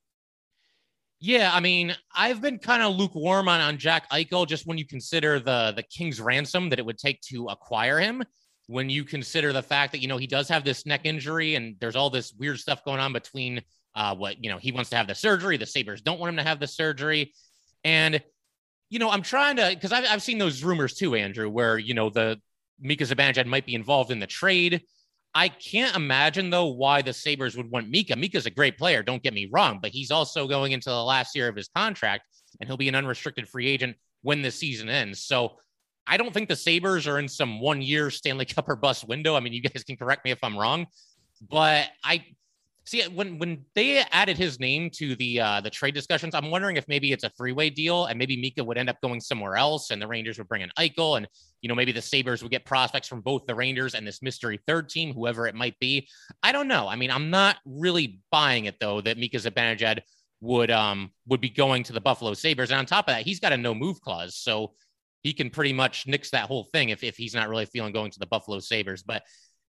[1.21, 4.87] Yeah, I mean, I've been kind of lukewarm on, on Jack Eichel just when you
[4.87, 8.23] consider the the King's ransom that it would take to acquire him.
[8.69, 11.75] When you consider the fact that you know he does have this neck injury and
[11.81, 13.63] there's all this weird stuff going on between
[13.99, 15.57] uh, what you know he wants to have the surgery.
[15.57, 17.35] The Sabres don't want him to have the surgery,
[17.85, 18.23] and
[18.89, 21.95] you know I'm trying to because I've, I've seen those rumors too, Andrew, where you
[21.95, 22.41] know the
[22.81, 24.83] Mika Zibanejad might be involved in the trade.
[25.35, 28.15] I can't imagine though why the Sabres would want Mika.
[28.17, 31.35] Mika's a great player, don't get me wrong, but he's also going into the last
[31.37, 32.23] year of his contract
[32.61, 35.23] and he'll be an unrestricted free agent when the season ends.
[35.23, 35.57] So
[36.07, 39.37] I don't think the Sabres are in some one year Stanley Cup or bust window.
[39.37, 40.87] I mean, you guys can correct me if I'm wrong,
[41.51, 42.25] but I
[42.89, 46.77] see when when they added his name to the uh, the trade discussions, I'm wondering
[46.77, 49.57] if maybe it's a three way deal and maybe Mika would end up going somewhere
[49.57, 51.29] else, and the Rangers would bring in Eichel, and
[51.61, 54.59] you know maybe the Sabres would get prospects from both the Rangers and this mystery
[54.67, 56.09] third team, whoever it might be.
[56.43, 56.89] I don't know.
[56.89, 60.01] I mean, I'm not really buying it though that Mika Zibanejad
[60.41, 63.41] would um would be going to the Buffalo Sabres, and on top of that, he's
[63.41, 64.73] got a no move clause, so
[65.23, 68.11] he can pretty much nix that whole thing if if he's not really feeling going
[68.11, 69.23] to the Buffalo Sabres, but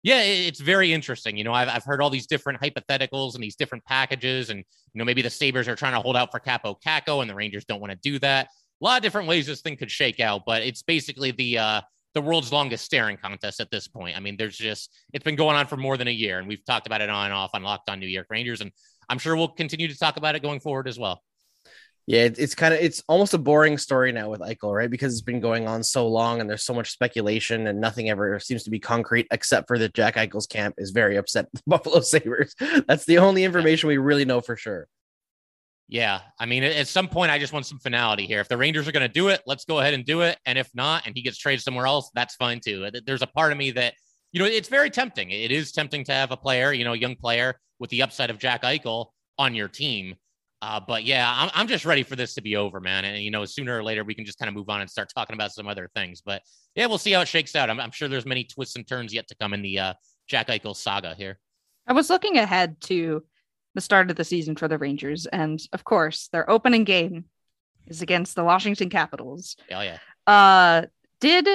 [0.03, 1.37] yeah, it's very interesting.
[1.37, 4.99] You know, I've, I've heard all these different hypotheticals and these different packages, and you
[4.99, 7.65] know, maybe the Sabres are trying to hold out for Kaapo Kakko, and the Rangers
[7.65, 8.49] don't want to do that.
[8.81, 11.81] A lot of different ways this thing could shake out, but it's basically the uh,
[12.15, 14.17] the world's longest staring contest at this point.
[14.17, 16.65] I mean, there's just it's been going on for more than a year, and we've
[16.65, 18.73] talked about it on and off on Locked On New York Rangers, and
[19.09, 21.23] I'm sure we'll continue to talk about it going forward as well.
[22.09, 24.89] Yeah, it's kind of it's almost a boring story now with Eichel, right?
[24.89, 28.39] Because it's been going on so long and there's so much speculation and nothing ever
[28.39, 31.65] seems to be concrete except for that Jack Eichel's camp is very upset with the
[31.71, 32.55] Buffalo Sabres.
[32.87, 34.87] That's the only information we really know for sure.
[35.89, 38.41] Yeah, I mean, at some point, I just want some finality here.
[38.41, 40.37] If the Rangers are going to do it, let's go ahead and do it.
[40.45, 42.89] And if not, and he gets traded somewhere else, that's fine too.
[43.05, 43.95] There's a part of me that,
[44.33, 45.31] you know, it's very tempting.
[45.31, 48.31] It is tempting to have a player, you know, a young player with the upside
[48.31, 49.07] of Jack Eichel
[49.39, 50.17] on your team.
[50.63, 53.05] Uh, but yeah, I'm, I'm just ready for this to be over, man.
[53.05, 55.11] And, you know, sooner or later, we can just kind of move on and start
[55.15, 56.23] talking about some other things.
[56.23, 56.43] But
[56.75, 57.69] yeah, we'll see how it shakes out.
[57.69, 59.95] I'm, I'm sure there's many twists and turns yet to come in the uh,
[60.29, 61.39] Jack Eichel saga here.
[61.87, 63.23] I was looking ahead to
[63.75, 65.27] the start of the season for the Rangers.
[65.27, 67.27] And of course, their opening game
[67.87, 69.57] is against the Washington Capitals.
[69.71, 69.99] Oh, yeah.
[70.27, 70.87] Uh,
[71.21, 71.47] did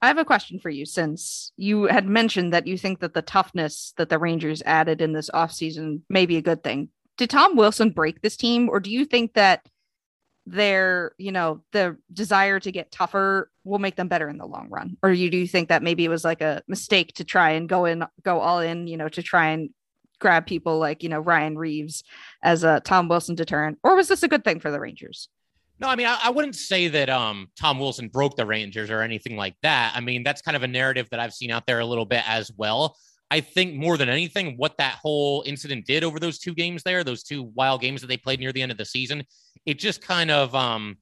[0.00, 3.22] I have a question for you since you had mentioned that you think that the
[3.22, 7.56] toughness that the Rangers added in this offseason may be a good thing did Tom
[7.56, 9.68] Wilson break this team, or do you think that
[10.46, 14.68] their, you know, the desire to get tougher will make them better in the long
[14.70, 14.96] run?
[15.02, 17.68] Or you do you think that maybe it was like a mistake to try and
[17.68, 19.70] go in, go all in, you know, to try and
[20.18, 22.02] grab people like, you know, Ryan Reaves
[22.42, 23.78] as a Tom Wilson deterrent?
[23.82, 25.28] Or was this a good thing for the Rangers?
[25.80, 29.00] No, I mean, I, I, wouldn't say that um, Tom Wilson broke the Rangers or
[29.00, 29.92] anything like that.
[29.94, 32.28] I mean, that's kind of a narrative that I've seen out there a little bit
[32.28, 32.96] as well.
[33.30, 37.04] I think more than anything, what that whole incident did over those two games there,
[37.04, 39.24] those two wild games that they played near the end of the season,
[39.66, 40.96] it just kind of um,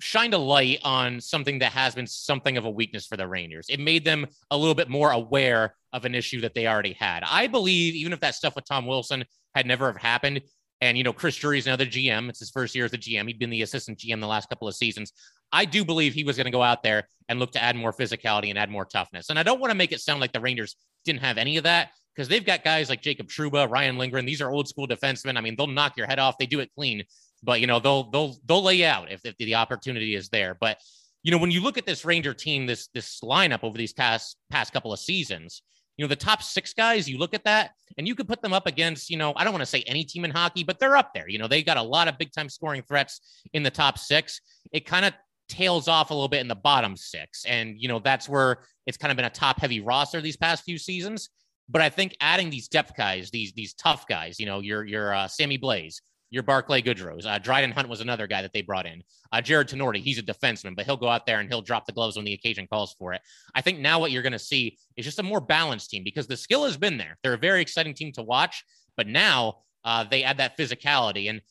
[0.00, 3.66] shined a light on something that has been something of a weakness for the Rangers.
[3.68, 7.22] It made them a little bit more aware of an issue that they already had.
[7.24, 10.40] I believe, even if that stuff with Tom Wilson had never have happened,
[10.80, 12.28] and you know, Chris Drury is now the GM.
[12.28, 13.28] It's his first year as the GM.
[13.28, 15.12] He'd been the assistant GM the last couple of seasons.
[15.52, 17.92] I do believe he was going to go out there and look to add more
[17.92, 19.30] physicality and add more toughness.
[19.30, 21.64] And I don't want to make it sound like the Rangers didn't have any of
[21.64, 24.24] that because they've got guys like Jacob Trouba, Ryan Lindgren.
[24.24, 25.36] These are old school defensemen.
[25.36, 26.38] I mean, they'll knock your head off.
[26.38, 27.04] They do it clean,
[27.42, 30.56] but you know they'll they'll they'll lay out if, if the opportunity is there.
[30.60, 30.78] But
[31.22, 34.36] you know when you look at this Ranger team, this this lineup over these past
[34.50, 35.62] past couple of seasons,
[35.96, 37.08] you know the top six guys.
[37.08, 39.52] You look at that and you could put them up against you know I don't
[39.52, 41.28] want to say any team in hockey, but they're up there.
[41.28, 44.40] You know they got a lot of big time scoring threats in the top six.
[44.72, 45.14] It kind of
[45.52, 47.44] tails off a little bit in the bottom six.
[47.44, 50.64] And, you know, that's where it's kind of been a top heavy roster these past
[50.64, 51.28] few seasons.
[51.68, 55.14] But I think adding these depth guys, these these tough guys, you know, your your
[55.14, 58.86] uh, Sammy Blais, your Barclay Goodrows, uh, Dryden Hunt was another guy that they brought
[58.86, 59.02] in.
[59.30, 61.92] Uh, Jarred Tinordi, he's a defenseman, but he'll go out there and he'll drop the
[61.92, 63.20] gloves when the occasion calls for it.
[63.54, 66.26] I think now what you're going to see is just a more balanced team because
[66.26, 67.16] the skill has been there.
[67.22, 68.64] They're a very exciting team to watch,
[68.96, 71.30] but now uh, they add that physicality.
[71.30, 71.42] And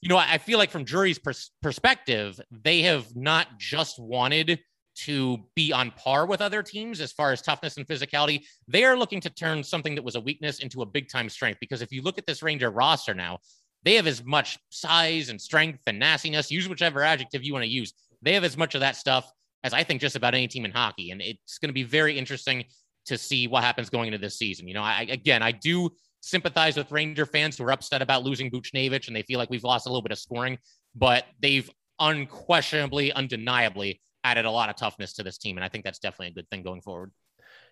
[0.00, 4.60] you know, I feel like from Drury's pers- perspective, they have not just wanted
[4.96, 8.44] to be on par with other teams as far as toughness and physicality.
[8.66, 11.58] They are looking to turn something that was a weakness into a big time strength.
[11.60, 13.38] Because if you look at this Ranger roster now,
[13.82, 17.70] they have as much size and strength and nastiness, use whichever adjective you want to
[17.70, 17.92] use.
[18.22, 19.30] They have as much of that stuff
[19.64, 21.10] as I think just about any team in hockey.
[21.10, 22.64] And it's going to be very interesting
[23.06, 24.66] to see what happens going into this season.
[24.66, 25.90] You know, I, again, I do
[26.26, 29.64] sympathize with Ranger fans who are upset about losing Buchnevich and they feel like we've
[29.64, 30.58] lost a little bit of scoring,
[30.94, 35.56] but they've unquestionably, undeniably added a lot of toughness to this team.
[35.56, 37.12] And I think that's definitely a good thing going forward.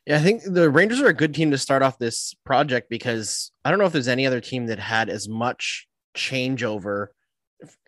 [0.06, 3.50] Yeah, I think the Rangers are a good team to start off this project because
[3.64, 7.08] I don't know if there's any other team that had as much changeover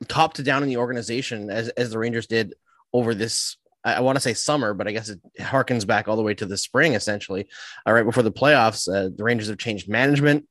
[0.09, 2.55] top to down in the organization as, as the Rangers did
[2.92, 6.22] over this I, want to say summer, but I guess it harkens back all the
[6.22, 7.46] way to the spring, essentially.
[7.87, 10.48] Uh, right before the playoffs, uh, the Rangers have changed management,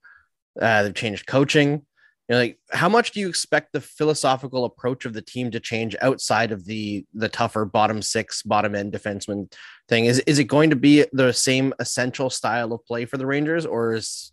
[0.62, 1.86] uh, they've changed coaching.
[2.28, 5.60] You know, like how much do you expect the philosophical approach of the team to
[5.60, 9.52] change outside of the the tougher bottom six, bottom end defenseman
[9.88, 10.06] thing?
[10.06, 13.66] Is is it going to be the same essential style of play for the Rangers,
[13.66, 14.32] or is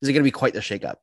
[0.00, 0.96] is it going to be quite the shakeup?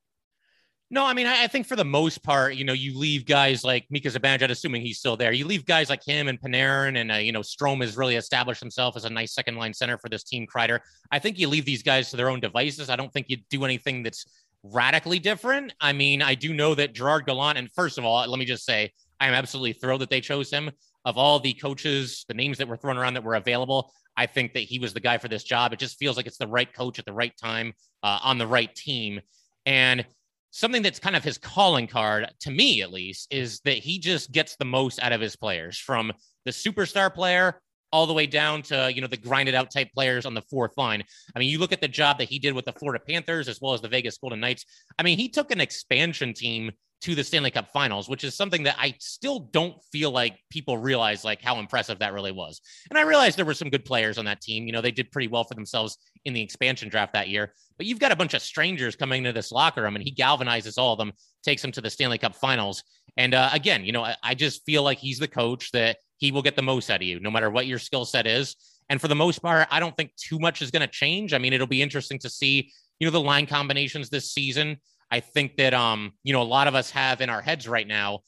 [0.92, 3.64] No, I mean, I, I, think for the most part, you know, you leave guys
[3.64, 5.32] like Mika Zibanejad, assuming he's still there.
[5.32, 8.60] You leave guys like him and Panarin, and uh, you know, Strome has really established
[8.60, 10.48] himself as a nice second line center for this team.
[10.48, 10.80] Kreider,
[11.12, 12.90] I think you leave these guys to their own devices.
[12.90, 14.26] I don't think you do anything that's
[14.64, 15.74] radically different.
[15.80, 18.66] I mean, I do know that Gerard Gallant, and first of all, let me just
[18.66, 20.72] say, I am absolutely thrilled that they chose him.
[21.06, 24.54] Of all the coaches, the names that were thrown around that were available, I think
[24.54, 25.72] that he was the guy for this job.
[25.72, 28.48] It just feels like it's the right coach at the right time uh, on the
[28.48, 29.22] right team,
[29.66, 30.06] and
[30.52, 34.32] something that's kind of his calling card to me at least is that he just
[34.32, 36.12] gets the most out of his players from
[36.46, 40.26] the superstar player all the way down to you know the grinded out type players
[40.26, 41.04] on the fourth line.
[41.36, 43.60] I mean, you look at the job that he did with the Florida Panthers as
[43.62, 44.66] well as the Vegas Golden Knights.
[44.98, 48.64] I mean, he took an expansion team to the Stanley Cup Finals, which is something
[48.64, 52.62] that I still don't feel like people realize like how impressive that really was.
[52.90, 54.66] And I realized there were some good players on that team.
[54.66, 57.54] You know, they did pretty well for themselves in the expansion draft that year.
[57.78, 60.78] But you've got a bunch of strangers coming into this locker room, and he galvanizes
[60.78, 62.84] all of them, takes them to the Stanley Cup Finals.
[63.16, 66.32] And uh, again, you know, I, I just feel like he's the coach that he
[66.32, 68.58] will get the most out of you, no matter what your skill set is.
[68.90, 71.34] And for the most part, I don't think too much is going to change.
[71.34, 74.78] I mean, it'll be interesting to see, you know, the line combinations this season.
[75.12, 77.88] I think that um, you know, a lot of us have in our heads right
[77.88, 78.20] now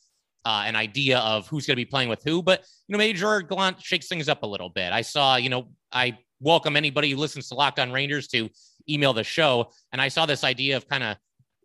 [0.45, 3.13] uh, an idea of who's going to be playing with who, but you know, maybe
[3.13, 4.91] Major Gallant shakes things up a little bit.
[4.91, 8.49] I saw, you know, I welcome anybody who listens to Locked On Rangers to
[8.89, 11.17] email the show, and I saw this idea of kind of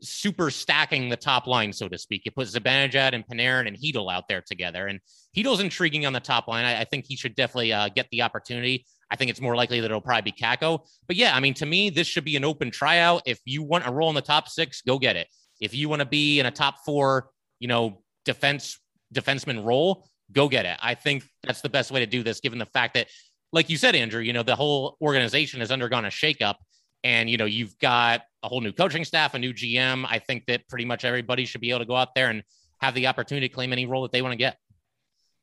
[0.03, 2.23] super stacking the top line, so to speak.
[2.27, 5.01] It puts Zibanejad and Panarin and Chytil out there together, and
[5.35, 6.65] Chytil's intriguing on the top line.
[6.65, 8.87] I, I think he should definitely uh, get the opportunity.
[9.11, 10.81] I think it's more likely that it'll probably be Kakko.
[11.07, 13.23] But yeah, I mean, to me, this should be an open tryout.
[13.27, 15.29] If you want a role in the top six, go get it.
[15.61, 18.79] If you want to be in a top four, you know, defense
[19.15, 20.77] defenseman role, go get it.
[20.83, 23.09] I think that's the best way to do this, given the fact that,
[23.53, 26.57] like you said, Andrew, you know, the whole organization has undergone a shakeup.
[27.05, 30.05] And, you know, you've got a whole new coaching staff, a new GM.
[30.09, 32.43] I think that pretty much everybody should be able to go out there and
[32.81, 34.59] have the opportunity to claim any role that they want to get.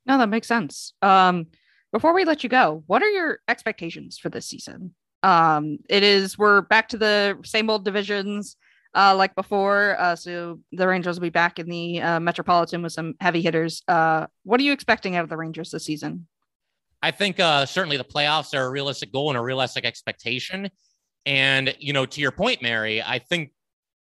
[0.06, 0.93] No, that makes sense.
[1.02, 1.47] Um,
[1.93, 4.93] before we let you go, what are your expectations for this season?
[5.21, 8.58] Um, it is we're back to the same old divisions
[8.95, 9.95] uh, like before.
[9.99, 13.84] Uh, so the Rangers will be back in the uh, Metropolitan with some heavy hitters.
[13.88, 16.27] Uh, what are you expecting out of the Rangers this season?
[17.01, 20.69] I think uh, certainly the playoffs are a realistic goal and a realistic expectation.
[21.25, 23.51] And you know, to your point, Mary, I think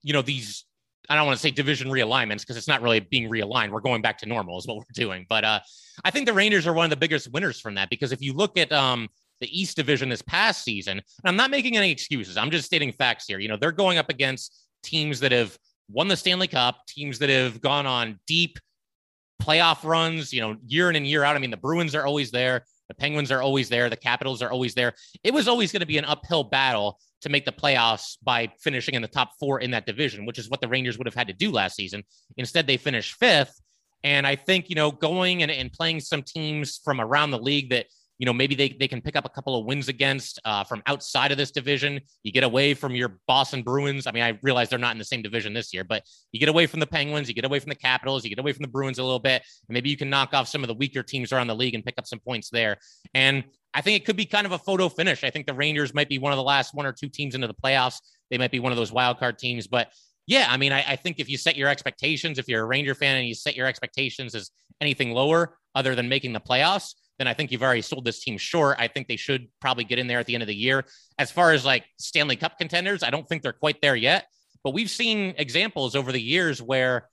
[0.02, 0.64] you know these
[1.08, 3.70] I don't want to say division realignments because it's not really being realigned.
[3.70, 5.26] We're going back to normal is what we're doing.
[5.28, 5.60] But uh,
[6.04, 8.32] I think the Rangers are one of the biggest winners from that because if you
[8.32, 9.08] look at um,
[9.40, 12.36] the East Division this past season, and I'm not making any excuses.
[12.36, 13.40] I'm just stating facts here.
[13.40, 15.58] You know, they're going up against teams that have
[15.90, 18.58] won the Stanley Cup, teams that have gone on deep
[19.42, 21.34] playoff runs, you know, year in and year out.
[21.34, 22.64] I mean, the Bruins are always there.
[22.88, 23.90] The Penguins are always there.
[23.90, 24.94] The Capitals are always there.
[25.24, 28.94] It was always going to be an uphill battle to make the playoffs by finishing
[28.94, 31.28] in the top four in that division, which is what the Rangers would have had
[31.28, 32.02] to do last season.
[32.36, 33.60] Instead, they finished fifth.
[34.04, 37.70] And I think, you know, going and, and playing some teams from around the league
[37.70, 37.86] that
[38.22, 40.80] you know, maybe they, they can pick up a couple of wins against uh, from
[40.86, 42.00] outside of this division.
[42.22, 44.06] You get away from your Boston Bruins.
[44.06, 46.48] I mean, I realize they're not in the same division this year, but you get
[46.48, 48.68] away from the Penguins, you get away from the Capitals, you get away from the
[48.68, 51.32] Bruins a little bit, and maybe you can knock off some of the weaker teams
[51.32, 52.76] around the league and pick up some points there.
[53.12, 53.42] And
[53.74, 55.24] I think it could be kind of a photo finish.
[55.24, 57.46] I think the Rangers might be one of the last one or two teams into
[57.46, 58.00] the playoffs.
[58.30, 59.92] They might be one of those wild card teams, but
[60.26, 62.94] yeah, I mean, I, I, think if you set your expectations, if you're a Ranger
[62.94, 67.26] fan and you set your expectations as anything lower other than making the playoffs, then
[67.26, 68.76] I think you've already sold this team short.
[68.78, 70.84] I think they should probably get in there at the end of the year.
[71.18, 74.26] As far as like Stanley Cup contenders, I don't think they're quite there yet.
[74.64, 77.08] But we've seen examples over the years where,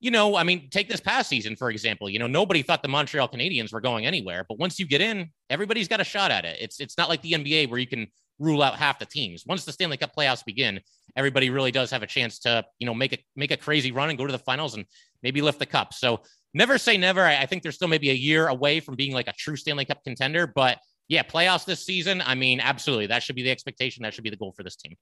[0.00, 2.08] you know, I mean, take this past season, for example.
[2.08, 4.44] You know, nobody thought the Montreal Canadiens were going anywhere.
[4.48, 6.58] But once you get in, everybody's got a shot at it.
[6.60, 8.06] It's it's not like the NBA where you can
[8.38, 9.44] rule out half the teams.
[9.46, 10.80] Once the Stanley Cup playoffs begin,
[11.16, 14.08] everybody really does have a chance to, you know, make a make a crazy run
[14.08, 14.84] and go to the finals and
[15.22, 15.92] maybe lift the cup.
[15.92, 16.22] So
[16.54, 17.22] never say never.
[17.22, 19.84] I, I think they're still maybe a year away from being like a true Stanley
[19.84, 20.46] Cup contender.
[20.46, 22.22] But yeah, playoffs this season.
[22.24, 23.06] I mean, absolutely.
[23.06, 24.04] That should be the expectation.
[24.04, 24.96] That should be the goal for this team.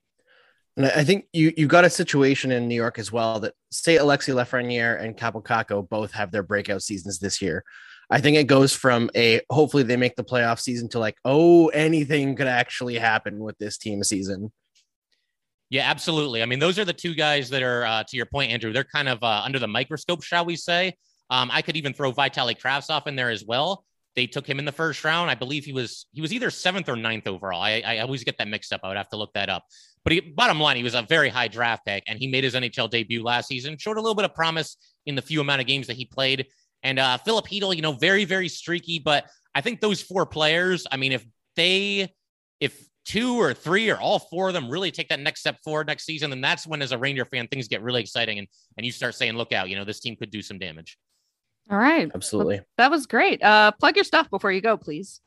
[0.77, 3.97] And I think you you got a situation in New York as well that say
[3.97, 7.63] Alexi Lafreniere and Kaapo Kakko both have their breakout seasons this year.
[8.09, 11.67] I think it goes from a hopefully they make the playoff season to like oh
[11.69, 14.51] anything could actually happen with this team season.
[15.69, 16.41] Yeah, absolutely.
[16.41, 18.71] I mean, those are the two guys that are, uh, to your point, Andrew.
[18.71, 20.93] They're kind of uh, under the microscope, shall we say?
[21.29, 23.83] Um, I could even throw Vitaly Kravtsov in there as well.
[24.17, 25.29] They took him in the first round.
[25.29, 27.61] I believe he was he was either seventh or ninth overall.
[27.61, 28.81] I, I always get that mixed up.
[28.83, 29.63] I would have to look that up.
[30.03, 32.55] But he, bottom line, he was a very high draft pick, and he made his
[32.55, 33.77] NHL debut last season.
[33.77, 36.47] Showed a little bit of promise in the few amount of games that he played.
[36.81, 38.97] And uh, Filip Chytil, you know, very very streaky.
[38.97, 40.87] But I think those four players.
[40.91, 41.23] I mean, if
[41.55, 42.11] they
[42.59, 45.85] if two or three or all four of them really take that next step forward
[45.85, 48.47] next season, then that's when, as a Ranger fan, things get really exciting and
[48.77, 49.69] and you start saying, "Look out!
[49.69, 50.97] You know, this team could do some damage."
[51.69, 52.61] All right, absolutely.
[52.77, 53.43] that was great.
[53.43, 55.21] Uh, plug your stuff before you go, please.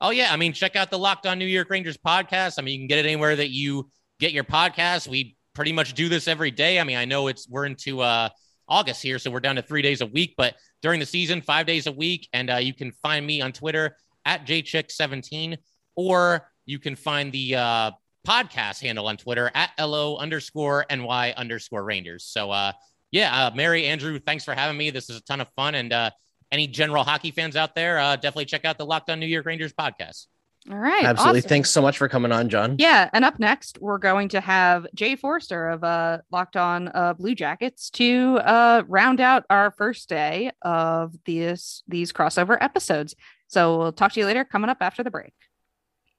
[0.00, 2.54] Oh yeah, I mean, check out the Locked On New York Rangers podcast.
[2.58, 5.08] I mean, you can get it anywhere that you get your podcast.
[5.08, 6.80] We pretty much do this every day.
[6.80, 8.28] I mean, I know it's we're into uh,
[8.68, 11.66] August here, so we're down to three days a week, but during the season, five
[11.66, 12.28] days a week.
[12.32, 15.56] And uh, you can find me on Twitter at jchick17,
[15.96, 17.90] or you can find the uh,
[18.26, 22.24] podcast handle on Twitter at lo underscore ny underscore Rangers.
[22.24, 22.72] So uh,
[23.12, 24.90] yeah, uh, Mary, Andrew, thanks for having me.
[24.90, 26.10] This is a ton of fun, and uh,
[26.50, 29.46] any general hockey fans out there, uh, definitely check out the Locked On New York
[29.46, 30.26] Rangers podcast.
[30.70, 31.04] All right.
[31.04, 31.40] Absolutely.
[31.40, 31.48] Awesome.
[31.48, 32.76] Thanks so much for coming on, Jon.
[32.78, 33.10] Yeah.
[33.12, 37.34] And up next, we're going to have Jay Forster of uh, Locked On uh, Blue
[37.34, 43.16] Jackets to uh, round out our first day of these, these crossover episodes.
[43.48, 45.34] So we'll talk to you later, coming up after the break.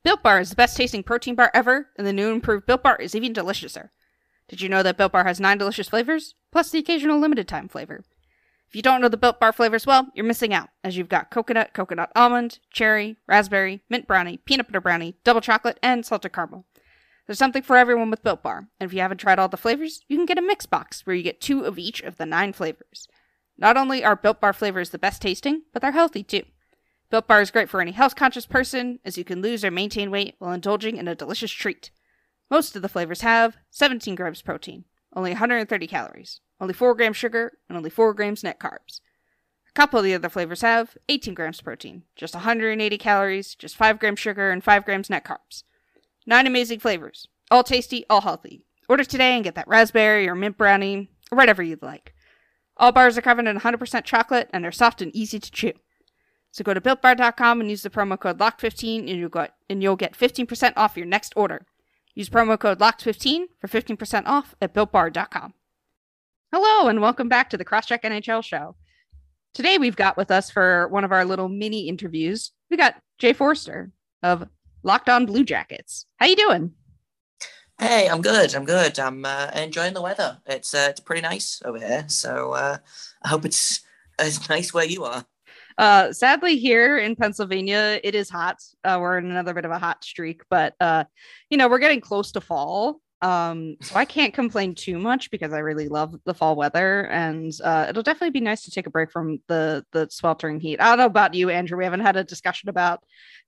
[0.03, 2.97] Built Bar is the best tasting protein bar ever, and the new improved Built Bar
[2.97, 3.89] is even deliciouser.
[4.47, 7.67] Did you know that Built Bar has nine delicious flavors, plus the occasional limited time
[7.67, 8.03] flavor?
[8.67, 11.29] If you don't know the Built Bar flavors well, you're missing out, as you've got
[11.29, 16.65] coconut, coconut almond, cherry, raspberry, mint brownie, peanut butter brownie, double chocolate, and salted caramel.
[17.25, 20.01] There's something for everyone with Built Bar, and if you haven't tried all the flavors,
[20.07, 22.51] you can get a mix box where you get two of each of the nine
[22.51, 23.07] flavors.
[23.57, 26.43] Not only are Built Bar flavors the best tasting, but they're healthy too.
[27.09, 30.09] Built Bar is great for any health conscious person, as you can lose or maintain
[30.09, 31.91] weight while indulging in a delicious treat.
[32.53, 34.85] Most of the flavors have 17 grams protein,
[35.15, 39.01] only 130 calories, only 4 grams sugar, and only 4 grams net carbs.
[39.67, 43.97] A couple of the other flavors have 18 grams protein, just 180 calories, just 5
[43.97, 45.63] grams sugar, and 5 grams net carbs.
[46.27, 48.63] Nine amazing flavors, all tasty, all healthy.
[48.87, 52.13] Order today and get that raspberry or mint brownie, or whatever you'd like.
[52.77, 55.73] All bars are covered in 100% chocolate and are soft and easy to chew.
[56.51, 59.95] So go to builtbar.com and use the promo code LOCK15 and you'll get, and you'll
[59.95, 61.65] get 15% off your next order.
[62.15, 65.53] Use promo code LOCKED15 for 15% off at builtbar.com.
[66.51, 68.75] Hello, and welcome back to the Crosscheck NHL show.
[69.55, 73.33] Today we've got with us for one of our little mini interviews, we got Jay
[73.33, 73.91] Forster
[74.21, 74.47] of
[74.83, 76.05] Locked On Blue Jackets.
[76.17, 76.73] How you doing?
[77.79, 78.53] Hey, I'm good.
[78.53, 78.99] I'm good.
[78.99, 80.39] I'm uh, enjoying the weather.
[80.45, 82.05] It's uh, it's pretty nice over here.
[82.07, 82.77] So uh,
[83.23, 83.81] I hope it's
[84.19, 85.25] as nice where you are.
[85.77, 88.57] Uh, sadly, here in Pennsylvania, it is hot.
[88.83, 91.03] Uh, we're in another bit of a hot streak, but uh,
[91.49, 92.99] you know, we're getting close to fall.
[93.23, 97.53] Um, so I can't complain too much because I really love the fall weather, and
[97.63, 100.81] uh, it'll definitely be nice to take a break from the the sweltering heat.
[100.81, 101.77] I don't know about you, Andrew.
[101.77, 102.99] We haven't had a discussion about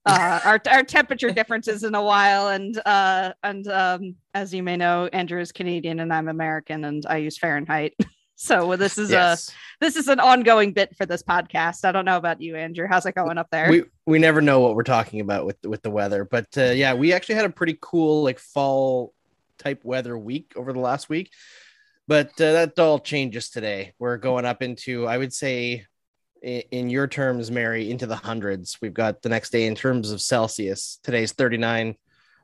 [0.06, 4.78] uh, our our temperature differences in a while, and uh, and um, as you may
[4.78, 7.94] know, Andrew is Canadian and I'm American, and I use Fahrenheit.
[8.36, 9.48] So this is yes.
[9.48, 11.84] a this is an ongoing bit for this podcast.
[11.84, 12.86] I don't know about you, Andrew.
[12.86, 13.70] How's it going up there?
[13.70, 16.94] We we never know what we're talking about with with the weather, but uh, yeah,
[16.94, 19.14] we actually had a pretty cool like fall
[19.58, 21.32] type weather week over the last week.
[22.06, 23.94] But uh, that all changes today.
[23.98, 25.86] We're going up into I would say
[26.42, 28.78] in, your terms, Mary, into the hundreds.
[28.80, 31.00] We've got the next day in terms of Celsius.
[31.02, 31.96] Today's 39,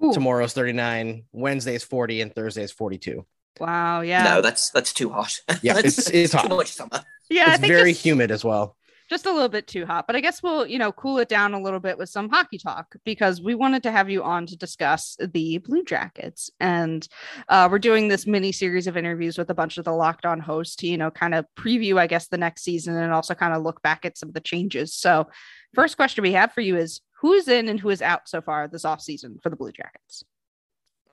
[0.03, 0.13] Ooh.
[0.13, 3.25] tomorrow's 39, Wednesday's 40 and Thursday's 42.
[3.61, 4.01] Wow.
[4.01, 4.25] Yeah.
[4.25, 5.41] No, that's that's too hot.
[5.63, 6.49] Yeah, it's it's hot.
[6.49, 7.05] Too much summer.
[7.31, 8.77] Yeah, it's very just, humid as well.
[9.09, 11.55] Just a little bit too hot, but I guess we'll you know cool it down
[11.55, 14.57] a little bit with some hockey talk because we wanted to have you on to
[14.57, 17.07] discuss the Blue Jackets, and
[17.49, 20.41] uh, we're doing this mini series of interviews with a bunch of the Locked On
[20.41, 23.55] hosts to you know kind of preview, I guess, the next season and also kind
[23.55, 24.95] of look back at some of the changes.
[24.95, 25.29] So,
[25.75, 28.41] first question we have for you is who is in and who is out so
[28.41, 30.25] far this off season for the Blue Jackets?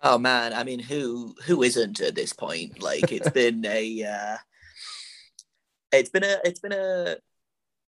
[0.01, 2.81] Oh man, I mean, who who isn't at this point?
[2.81, 4.37] Like, it's been a, uh,
[5.91, 7.17] it's been a, it's been a,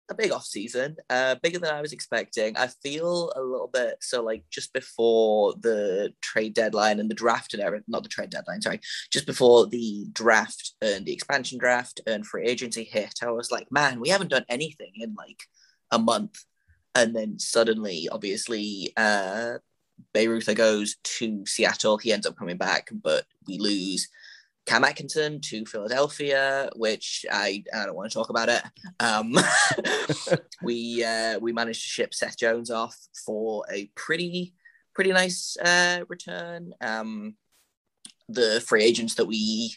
[0.09, 2.57] a big off season, uh, bigger than I was expecting.
[2.57, 7.53] I feel a little bit so like just before the trade deadline and the draft
[7.53, 8.81] and everything, not the trade deadline, sorry,
[9.11, 13.71] just before the draft and the expansion draft and free agency hit, I was like,
[13.71, 15.43] man, we haven't done anything in like
[15.91, 16.43] a month.
[16.95, 19.59] And then suddenly, obviously, uh,
[20.13, 21.97] Bayreuther goes to Seattle.
[21.97, 24.07] He ends up coming back, but we lose
[24.65, 28.63] Cam Atkinson to Philadelphia, which I, I don't want to talk about it.
[28.99, 29.37] Um,
[30.63, 34.53] we uh, we managed to ship Seth Jones off for a pretty
[34.93, 36.73] pretty nice uh, return.
[36.79, 37.35] Um,
[38.29, 39.75] the free agents that we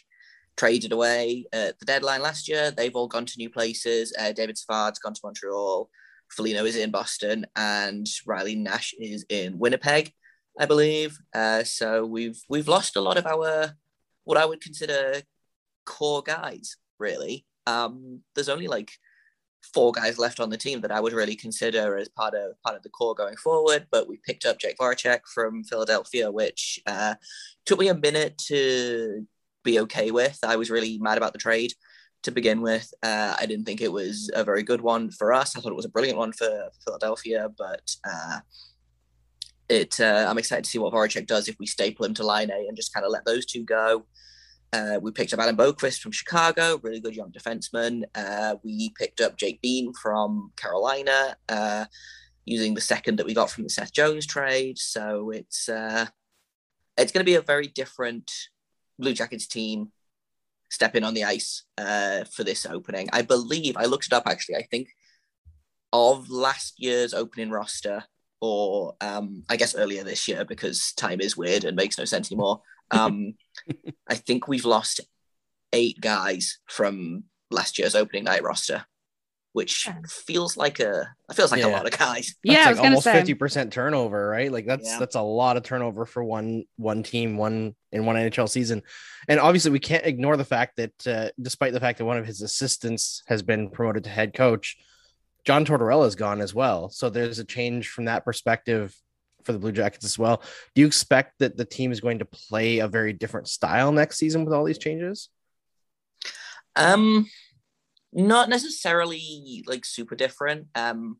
[0.55, 4.15] traded away at the deadline last year, they've all gone to new places.
[4.17, 5.89] Uh, David Savard's gone to Montreal.
[6.29, 10.13] Foligno is in Boston, and Riley Nash is in Winnipeg,
[10.59, 11.17] I believe.
[11.33, 13.73] Uh, so we've we've lost a lot of our
[14.23, 15.21] what I would consider
[15.85, 16.77] core guys.
[16.99, 18.91] Really, um, there's only like
[19.73, 22.75] four guys left on the team that I would really consider as part of part
[22.75, 23.87] of the core going forward.
[23.91, 27.15] But we picked up Jake Voracek from Philadelphia, which uh,
[27.65, 29.25] took me a minute to
[29.63, 30.39] be okay with.
[30.43, 31.73] I was really mad about the trade
[32.23, 32.93] to begin with.
[33.03, 35.55] Uh, I didn't think it was a very good one for us.
[35.55, 38.39] I thought it was a brilliant one for Philadelphia, but uh,
[39.69, 39.99] it.
[39.99, 42.67] Uh, I'm excited to see what Voracek does if we staple him to line A
[42.67, 44.05] and just kind of let those two go.
[44.73, 48.03] Uh, we picked up Adam Boqvist from Chicago, really good young defenseman.
[48.13, 51.85] Uh, we picked up Jake Bean from Carolina, uh,
[52.45, 54.77] using the second that we got from the Seth Jones trade.
[54.77, 55.69] So it's
[56.97, 58.29] it's going to be a very different
[58.99, 59.91] Blue Jackets team
[60.69, 63.09] stepping on the ice uh, for this opening.
[63.13, 64.55] I believe I looked it up actually.
[64.55, 64.89] I think
[65.93, 68.03] of last year's opening roster,
[68.41, 72.31] or um, I guess earlier this year because time is weird and makes no sense
[72.31, 72.61] anymore.
[72.89, 73.33] Um,
[74.07, 75.01] I think we've lost
[75.73, 78.85] eight guys from last year's opening night roster,
[79.57, 81.67] which feels like a feels like yeah.
[81.67, 82.35] a lot of guys.
[82.43, 84.51] yeah, like almost fifty percent turnover, right?
[84.51, 84.99] Like that's yeah.
[84.99, 88.83] that's a lot of turnover for one one team, one in one NHL season.
[89.27, 92.27] And obviously, we can't ignore the fact that uh, despite the fact that one of
[92.27, 94.77] his assistants has been promoted to head coach,
[95.43, 96.91] John Tortorella is gone as well.
[96.91, 98.95] So there's a change from that perspective
[99.43, 100.43] for the Blue Jackets as well.
[100.75, 104.19] Do you expect that the team is going to play a very different style next
[104.19, 105.29] season with all these changes?
[106.75, 107.25] Um,
[108.13, 110.67] not necessarily like super different.
[110.75, 111.17] Um,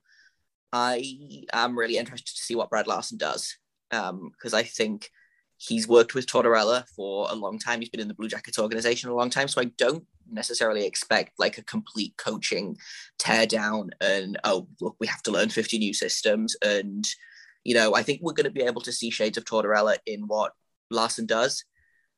[0.71, 3.57] I am really interested to see what Brad Larsen does
[3.91, 5.09] um, because I think
[5.57, 7.79] he's worked with Tortorella for a long time.
[7.79, 11.39] He's been in the Blue Jackets organization a long time, so I don't necessarily expect
[11.39, 12.77] like a complete coaching
[13.17, 17.07] tear down and oh look, we have to learn 50 new systems and
[17.63, 20.21] you know, I think we're going to be able to see shades of Tortorella in
[20.27, 20.53] what
[20.89, 21.65] Larsen does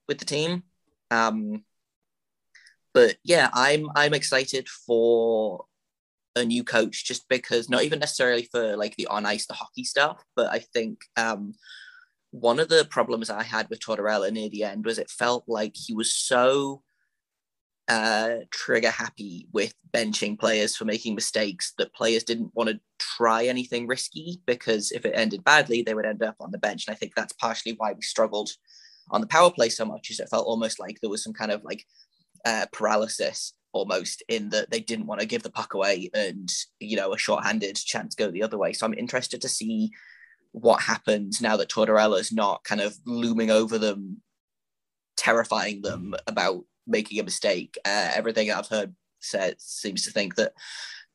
[0.07, 0.61] with the team.
[1.09, 1.63] Um,
[2.93, 5.65] but yeah, I'm I'm excited for
[6.35, 9.83] a new coach just because not even necessarily for like the on ice the hockey
[9.83, 11.53] stuff, but I think um,
[12.31, 15.75] one of the problems I had with Tortorella near the end was it felt like
[15.75, 16.83] he was so
[17.87, 23.45] uh, trigger happy with benching players for making mistakes that players didn't want to try
[23.45, 26.85] anything risky because if it ended badly, they would end up on the bench.
[26.87, 28.51] And I think that's partially why we struggled
[29.09, 31.51] on the power play so much, is it felt almost like there was some kind
[31.51, 31.83] of like
[32.45, 36.97] uh, paralysis almost in that they didn't want to give the puck away and you
[36.97, 38.73] know a short-handed chance go the other way.
[38.73, 39.91] So I'm interested to see
[40.51, 44.21] what happens now that Tortorella is not kind of looming over them,
[45.17, 47.77] terrifying them about making a mistake.
[47.85, 50.53] Uh, everything I've heard said seems to think that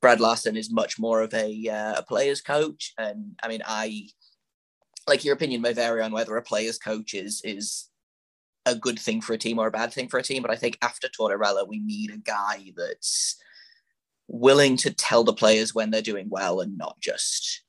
[0.01, 4.09] Brad Larsen is much more of a uh, a player's coach, and I mean, I
[5.09, 7.89] like your opinion may vary on whether a player's coach is is
[8.67, 10.43] a good thing for a team or a bad thing for a team.
[10.43, 13.37] But I think after Tortorella, we need a guy that's
[14.29, 17.63] willing to tell the players when they're doing well and not just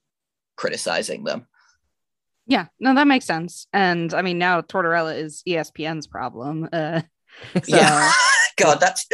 [0.55, 1.47] criticizing them.
[2.47, 3.67] Yeah, no, that makes sense.
[3.73, 6.69] And I mean, now Tortorella is ESPN's problem.
[6.71, 7.01] Uh,
[7.63, 7.75] so.
[7.75, 8.11] Yeah.
[8.57, 9.05] God, that's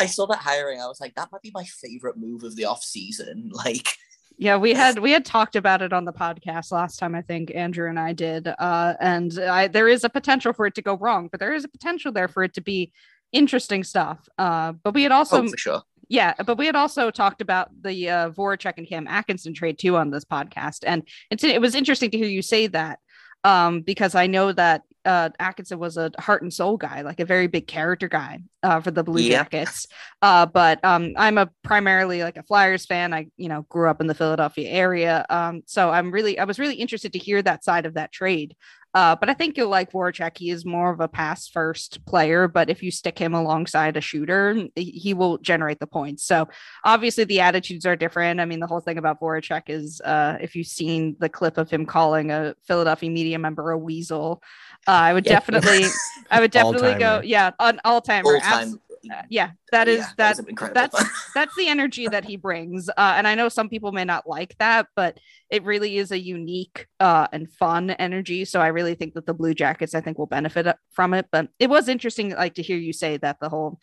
[0.00, 0.80] I saw that hiring.
[0.80, 3.50] I was like, that might be my favorite move of the off season.
[3.52, 3.94] Like,
[4.38, 7.16] yeah, we had we had talked about it on the podcast last time.
[7.16, 10.76] I think Andrew and I did, uh, and I, there is a potential for it
[10.76, 12.92] to go wrong, but there is a potential there for it to be
[13.32, 14.28] interesting stuff.
[14.38, 15.82] Uh, but we had also, oh, sure.
[16.08, 19.96] Yeah, but we had also talked about the uh, Voracek and Cam Atkinson trade too
[19.96, 23.00] on this podcast, and it's it was interesting to hear you say that
[23.42, 27.24] um, because I know that uh, Atkinson was a heart and soul guy, like a
[27.24, 29.38] very big character guy uh, for the Blue yeah.
[29.38, 29.86] Jackets.
[30.20, 33.14] Uh, but um, I'm a primarily like a Flyers fan.
[33.14, 36.58] I you know grew up in the Philadelphia area, um, so I'm really I was
[36.58, 38.56] really interested to hear that side of that trade.
[38.94, 40.38] Uh, but I think you'll like Voracek.
[40.38, 44.00] He is more of a pass first player, but if you stick him alongside a
[44.00, 46.24] shooter, he will generate the points.
[46.24, 46.48] So
[46.84, 48.40] obviously the attitudes are different.
[48.40, 51.70] I mean, the whole thing about Voracek is uh, if you've seen the clip of
[51.70, 54.42] him calling a Philadelphia media member a weasel,
[54.86, 55.84] uh, I would definitely,
[56.30, 58.34] I would definitely go, yeah, an all timer.
[58.34, 58.87] All time uh,
[59.28, 61.04] yeah, that is yeah, that, that that's
[61.34, 62.88] that's the energy that he brings.
[62.88, 65.18] Uh, and I know some people may not like that, but
[65.50, 68.44] it really is a unique uh, and fun energy.
[68.44, 71.26] So I really think that the Blue Jackets, I think, will benefit uh, from it.
[71.30, 73.80] But it was interesting, like to hear you say that the whole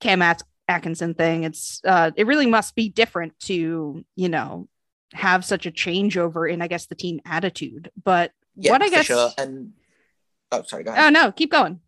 [0.00, 0.22] Cam
[0.68, 1.44] Atkinson thing.
[1.44, 4.68] It's uh, it really must be different to you know
[5.12, 7.90] have such a changeover in I guess the team attitude.
[8.02, 9.30] But yeah, what I guess sure.
[9.36, 9.72] and
[10.52, 11.04] oh sorry, go ahead.
[11.04, 11.80] Oh no, keep going.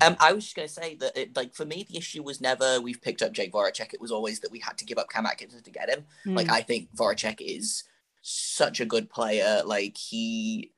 [0.00, 2.40] Um, I was just going to say that, it, like, for me, the issue was
[2.40, 3.94] never we've picked up Jake Voracek.
[3.94, 6.04] It was always that we had to give up Cam Atkinson to get him.
[6.26, 6.36] Mm.
[6.36, 7.84] Like, I think Voracek is
[8.20, 9.62] such a good player.
[9.64, 10.72] Like, he,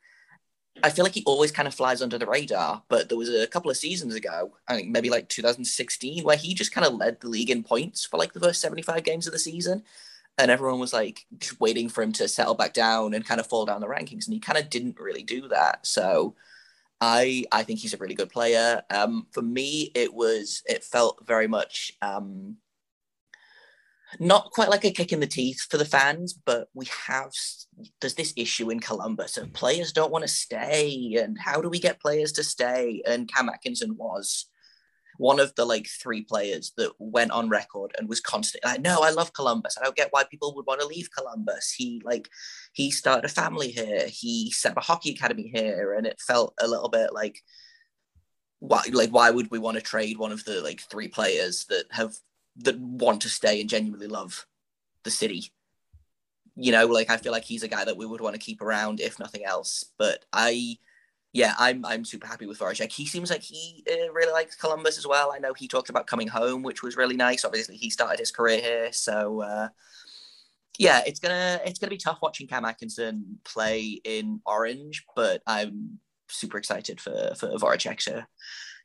[0.82, 2.82] I feel like he always kind of flies under the radar.
[2.88, 6.54] But there was a couple of seasons ago, I think maybe like 2016, where he
[6.54, 9.32] just kind of led the league in points for like the first 75 games of
[9.32, 9.82] the season.
[10.38, 13.46] and everyone was like just waiting for him to settle back down and kind of
[13.46, 15.84] fall down the rankings, and he kind of didn't really do that.
[15.86, 16.36] So
[17.00, 18.82] I I think he's a really good player.
[18.90, 22.56] Um, for me, it was it felt very much um,
[24.18, 27.30] not quite like a kick in the teeth for the fans, but we have
[28.00, 31.78] there's this issue in Columbus of players don't want to stay, and how do we
[31.78, 33.02] get players to stay?
[33.06, 34.46] And Cam Atkinson was
[35.18, 39.02] one of the like three players that went on record and was constantly Like, no,
[39.02, 39.76] I love Columbus.
[39.76, 41.74] I don't get why people would want to leave Columbus.
[41.76, 42.28] He like
[42.72, 44.06] he started a family here.
[44.08, 47.42] He set up a hockey academy here, and it felt a little bit like
[48.60, 51.84] why like why would we want to trade one of the like three players that
[51.90, 52.14] have
[52.56, 54.46] that want to stay and genuinely love
[55.04, 55.52] the city
[56.56, 58.60] you know like i feel like he's a guy that we would want to keep
[58.60, 60.76] around if nothing else but i
[61.32, 62.92] yeah i'm i'm super happy with voracek.
[62.92, 65.32] He seems like he uh, really likes columbus as well.
[65.32, 67.44] I know he talked about coming home which was really nice.
[67.44, 69.68] Obviously he started his career here so uh,
[70.78, 75.98] yeah it's gonna it's gonna be tough watching cam atkinson play in orange but i'm
[76.28, 78.26] super excited for for voracek to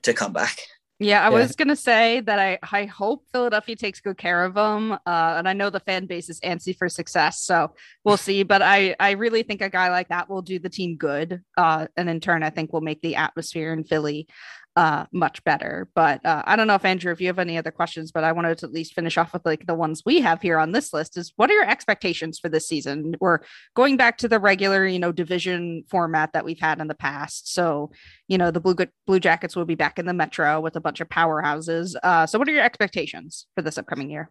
[0.01, 0.59] to come back
[1.03, 1.29] yeah, I yeah.
[1.29, 5.47] was gonna say that I I hope Philadelphia takes good care of him, uh, and
[5.47, 7.73] I know the fan base is antsy for success, so
[8.03, 8.43] we'll see.
[8.43, 11.87] But I I really think a guy like that will do the team good, uh,
[11.97, 14.27] and in turn, I think will make the atmosphere in Philly
[14.75, 15.89] uh, much better.
[15.93, 18.31] But uh, I don't know if Andrew, if you have any other questions, but I
[18.31, 20.93] wanted to at least finish off with like the ones we have here on this
[20.93, 21.17] list.
[21.17, 23.15] Is what are your expectations for this season?
[23.19, 23.39] We're
[23.75, 27.53] going back to the regular, you know, division format that we've had in the past.
[27.53, 27.91] So,
[28.27, 31.01] you know, the Blue Blue Jackets will be back in the Metro with a bunch
[31.01, 31.95] of powerhouses.
[32.01, 34.29] Uh, so, what are your expectations for this upcoming year?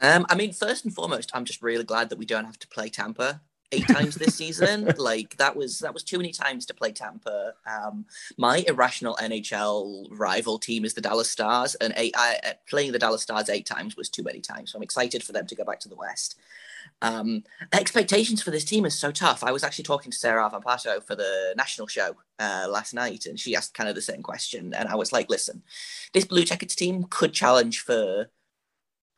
[0.00, 2.68] Um, I mean, first and foremost, I'm just really glad that we don't have to
[2.68, 3.40] play Tampa
[3.72, 4.92] eight times this season.
[4.98, 7.54] like that was that was too many times to play Tampa.
[7.66, 8.06] Um,
[8.36, 12.98] my irrational NHL rival team is the Dallas Stars, and eight, I, uh, playing the
[12.98, 14.72] Dallas Stars eight times was too many times.
[14.72, 16.36] So I'm excited for them to go back to the West.
[17.02, 19.44] Um, expectations for this team is so tough.
[19.44, 23.38] I was actually talking to Sarah Avampato for the national show uh, last night, and
[23.38, 24.72] she asked kind of the same question.
[24.74, 25.62] And I was like, listen,
[26.12, 28.30] this Blue Jackets team could challenge for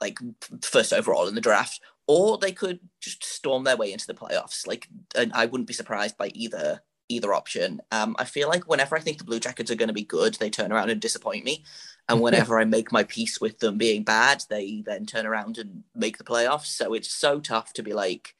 [0.00, 0.18] like
[0.62, 4.66] first overall in the draft, or they could just storm their way into the playoffs.
[4.66, 6.80] Like, and I wouldn't be surprised by either
[7.10, 7.80] either option.
[7.90, 10.34] Um, I feel like whenever I think the Blue Jackets are going to be good,
[10.34, 11.64] they turn around and disappoint me.
[12.06, 15.84] And whenever I make my peace with them being bad, they then turn around and
[15.94, 16.66] make the playoffs.
[16.66, 18.34] So it's so tough to be like,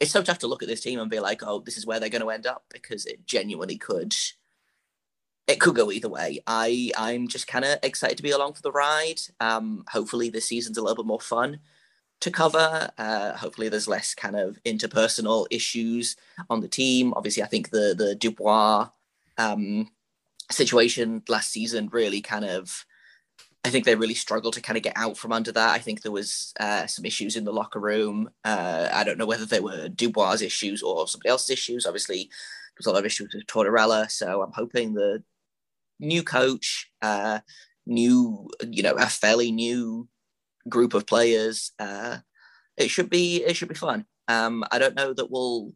[0.00, 2.00] it's so tough to look at this team and be like, oh, this is where
[2.00, 4.14] they're going to end up because it genuinely could.
[5.46, 6.40] It could go either way.
[6.46, 9.20] I I'm just kind of excited to be along for the ride.
[9.40, 11.60] Um, hopefully this season's a little bit more fun
[12.20, 12.90] to cover.
[12.98, 16.16] Uh, hopefully, there's less kind of interpersonal issues
[16.50, 17.12] on the team.
[17.14, 18.88] Obviously, I think the the Dubois
[19.38, 19.90] um,
[20.50, 22.84] situation last season really kind of.
[23.64, 25.74] I think they really struggled to kind of get out from under that.
[25.74, 28.30] I think there was uh, some issues in the locker room.
[28.44, 31.84] Uh, I don't know whether they were Dubois' issues or somebody else's issues.
[31.84, 34.08] Obviously, there was a lot of issues with Tortorella.
[34.08, 35.20] So I'm hoping the
[35.98, 37.40] new coach, uh,
[37.86, 40.06] new, you know, a fairly new
[40.68, 41.72] group of players.
[41.78, 42.18] Uh,
[42.76, 44.04] it should be it should be fun.
[44.28, 45.72] Um, I don't know that we'll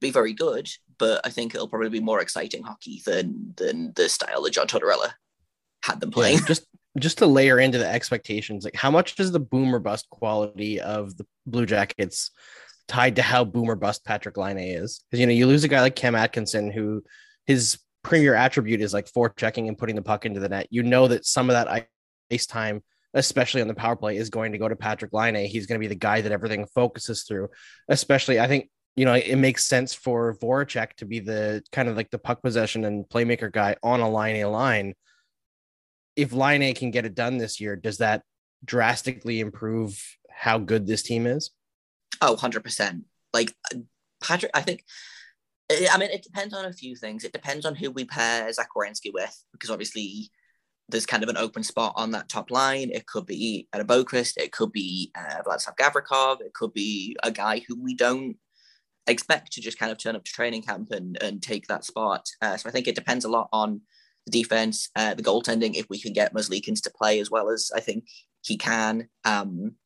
[0.00, 4.08] be very good, but I think it'll probably be more exciting hockey than than the
[4.08, 5.12] style that John Tortorella
[5.84, 6.38] had them playing.
[6.38, 6.66] Yeah, just
[6.98, 11.16] just to layer into the expectations, like how much does the boomer bust quality of
[11.16, 12.30] the Blue Jackets
[12.88, 15.04] tied to how boomer bust Patrick Laine is?
[15.10, 17.02] Because you know you lose a guy like Cam Atkinson who
[17.46, 20.66] his premier attribute is like forechecking and putting the puck into the net.
[20.70, 21.88] You know that some of that
[22.30, 22.82] ice time
[23.14, 25.46] especially on the power play, is going to go to Patrick Laine.
[25.46, 27.48] He's going to be the guy that everything focuses through.
[27.88, 31.96] Especially, I think you know it makes sense for Voracek to be the kind of
[31.96, 34.94] like the puck possession and playmaker guy on a Laine line.
[36.16, 38.22] If Laine can get it done this year, does that
[38.64, 40.00] drastically improve
[40.30, 41.50] how good this team is?
[42.20, 43.02] Oh, 100%.
[43.32, 43.54] Like
[44.20, 44.84] Patrick, I think
[45.70, 47.24] I mean, it depends on a few things.
[47.24, 50.30] It depends on who we pair Zach Werenski with, because obviously
[50.90, 52.90] there's kind of an open spot on that top line.
[52.92, 57.16] It could be at a Boqvist, it could be uh, Vladislav Gavrikov, it could be
[57.22, 58.36] a guy who we don't
[59.06, 62.28] expect to just kind of turn up to training camp and, and take that spot.
[62.42, 63.80] Uh, so I think it depends a lot on
[64.26, 65.74] the defense, uh, the goaltending.
[65.74, 68.04] If we can get Merzlikins to play as well as I think
[68.42, 69.76] he can, um,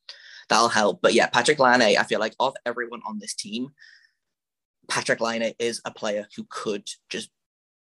[0.48, 1.00] that'll help.
[1.02, 3.68] But yeah, Patrick Laine, I feel like of everyone on this team,
[4.88, 7.30] Patrick Laine is a player who could just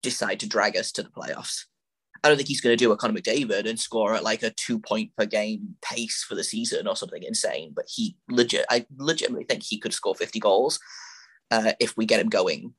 [0.01, 1.65] decide to drag us to the playoffs.
[2.23, 4.51] I don't think he's going to do a Connor McDavid and score at like a
[4.51, 7.73] two point per game pace for the season or something insane.
[7.75, 10.79] But he legit, I legitimately think he could score 50 goals
[11.51, 12.73] uh, if we get him going.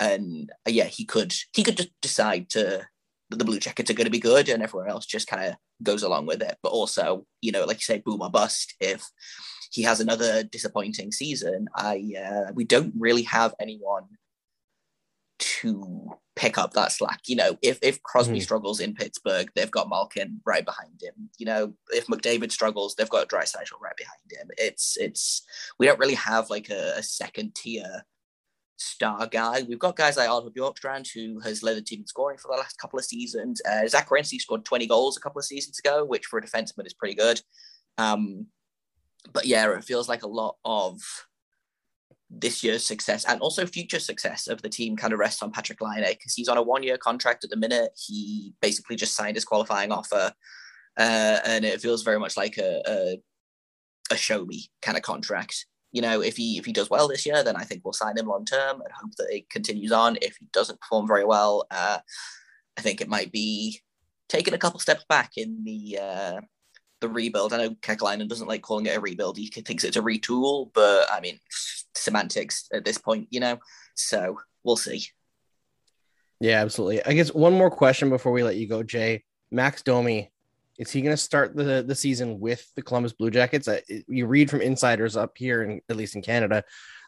[0.00, 2.86] And uh, yeah, he could, he could just decide to,
[3.30, 5.56] that the Blue Jackets are going to be good and everyone else just kind of
[5.82, 6.56] goes along with it.
[6.62, 9.04] But also, you know, like you say, boom or bust if
[9.70, 14.04] he has another disappointing season, I uh, we don't really have anyone
[15.42, 17.20] to pick up that slack.
[17.26, 18.42] You know, if if Crosby mm-hmm.
[18.42, 21.30] struggles in Pittsburgh, they've got Malkin right behind him.
[21.38, 24.48] You know, if McDavid struggles, they've got Draisaitl right behind him.
[24.56, 25.42] It's it's
[25.78, 28.04] we don't really have like a, a second tier
[28.76, 29.62] star guy.
[29.68, 32.60] We've got guys like Oliver Bjorkstrand, who has led the team in scoring for the
[32.60, 33.60] last couple of seasons.
[33.68, 36.86] Uh, Zach Werenski scored 20 goals a couple of seasons ago, which for a defenseman
[36.86, 37.40] is pretty good.
[37.98, 38.46] Um,
[39.32, 41.00] but yeah, it feels like a lot of
[42.34, 45.80] this year's success and also future success of the team kind of rests on Patrick
[45.80, 47.90] Laine because he's on a one year contract at the minute.
[47.96, 50.32] He basically just signed his qualifying offer.
[50.98, 53.22] Uh, and it feels very much like a, a,
[54.10, 55.66] a show me kind of contract.
[55.92, 58.16] You know, if he if he does well this year, then I think we'll sign
[58.16, 60.16] him long term and hope that it continues on.
[60.22, 61.98] If he doesn't perform very well, uh,
[62.78, 63.80] I think it might be
[64.30, 66.40] taking a couple steps back in the uh,
[67.02, 67.52] the rebuild.
[67.52, 69.36] I know Kekalainen doesn't like calling it a rebuild.
[69.36, 71.38] He thinks it's a retool, but I mean,
[71.94, 73.58] semantics at this point, you know.
[73.94, 75.04] So we'll see.
[76.40, 77.04] Yeah, absolutely.
[77.04, 79.24] I guess one more question before we let you go, Jay.
[79.50, 80.32] Max Domi,
[80.78, 83.68] is he going to start the the season with the Columbus Blue Jackets?
[84.08, 86.64] you read from insiders up here, and at least in Canada,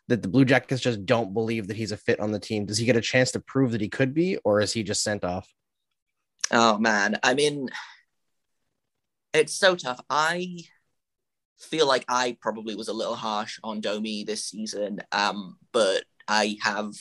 [0.09, 2.67] that the Blue Jackets just don't believe that he's a fit on the team.
[2.67, 5.03] Does he get a chance to prove that he could be, or is he just
[5.03, 5.49] sent off?
[6.51, 7.71] Oh man, I mean,
[9.35, 10.01] it's so tough.
[10.09, 10.59] I
[11.59, 16.57] feel like I probably was a little harsh on Domi this season, um, but I
[16.63, 16.93] have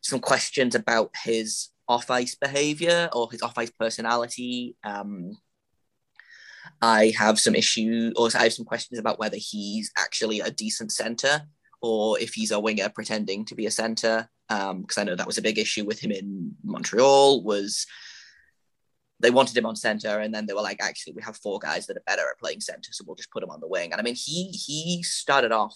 [0.00, 4.76] some questions about his off ice behavior or his off ice personality.
[4.82, 5.36] Um,
[6.82, 10.92] I have some issue, or I have some questions about whether he's actually a decent
[10.92, 11.42] center
[11.80, 14.28] or if he's a winger pretending to be a center.
[14.48, 17.42] Because um, I know that was a big issue with him in Montreal.
[17.42, 17.86] Was
[19.20, 21.86] they wanted him on center, and then they were like, actually, we have four guys
[21.86, 23.92] that are better at playing center, so we'll just put him on the wing.
[23.92, 25.74] And I mean, he he started off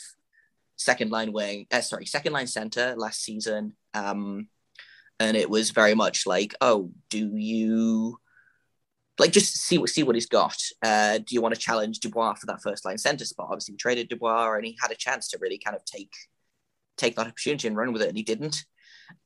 [0.77, 4.49] second line wing, uh, sorry, second line center last season, um,
[5.19, 8.19] and it was very much like, oh, do you
[9.19, 10.57] like just see what see what he's got?
[10.83, 13.49] Uh, do you want to challenge Dubois for that first line center spot?
[13.51, 16.13] Obviously, we traded Dubois, and he had a chance to really kind of take
[16.97, 18.65] take that opportunity and run with it, and he didn't.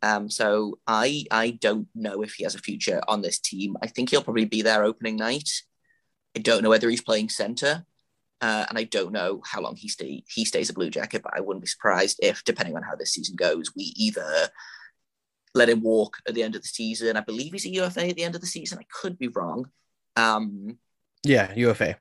[0.03, 3.76] Um, so I I don't know if he has a future on this team.
[3.82, 5.51] I think he'll probably be there opening night.
[6.37, 7.85] I don't know whether he's playing center,
[8.41, 11.22] uh, and I don't know how long he stay he stays a Blue Jacket.
[11.22, 14.49] But I wouldn't be surprised if, depending on how this season goes, we either
[15.55, 17.16] let him walk at the end of the season.
[17.16, 18.78] I believe he's a UFA at the end of the season.
[18.78, 19.66] I could be wrong.
[20.16, 20.78] Um,
[21.24, 21.97] yeah, UFA.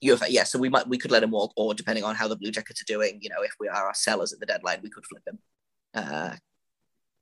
[0.00, 0.44] UFA, yeah.
[0.44, 2.82] So we might we could let him walk, or depending on how the Blue Jackets
[2.82, 5.22] are doing, you know, if we are our sellers at the deadline, we could flip
[5.26, 5.38] him.
[5.94, 6.34] Uh,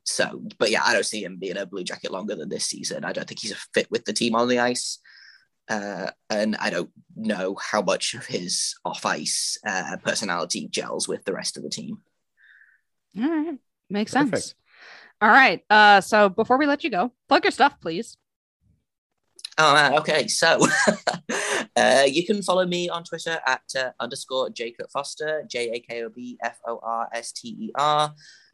[0.04, 3.04] so, but yeah, I don't see him being a Blue Jacket longer than this season.
[3.04, 4.98] I don't think he's a fit with the team on the ice.
[5.68, 11.24] Uh, and I don't know how much of his off ice uh, personality gels with
[11.24, 11.98] the rest of the team.
[13.16, 13.58] All right.
[13.88, 14.42] Makes Perfect.
[14.42, 14.54] sense.
[15.20, 15.62] All right.
[15.70, 18.16] Uh, so before we let you go, plug your stuff, please.
[19.58, 20.26] Oh, okay.
[20.26, 20.66] So
[21.76, 26.02] uh, you can follow me on Twitter at uh, underscore Jakob Forster, J A K
[26.02, 28.12] O B F O R S T E R.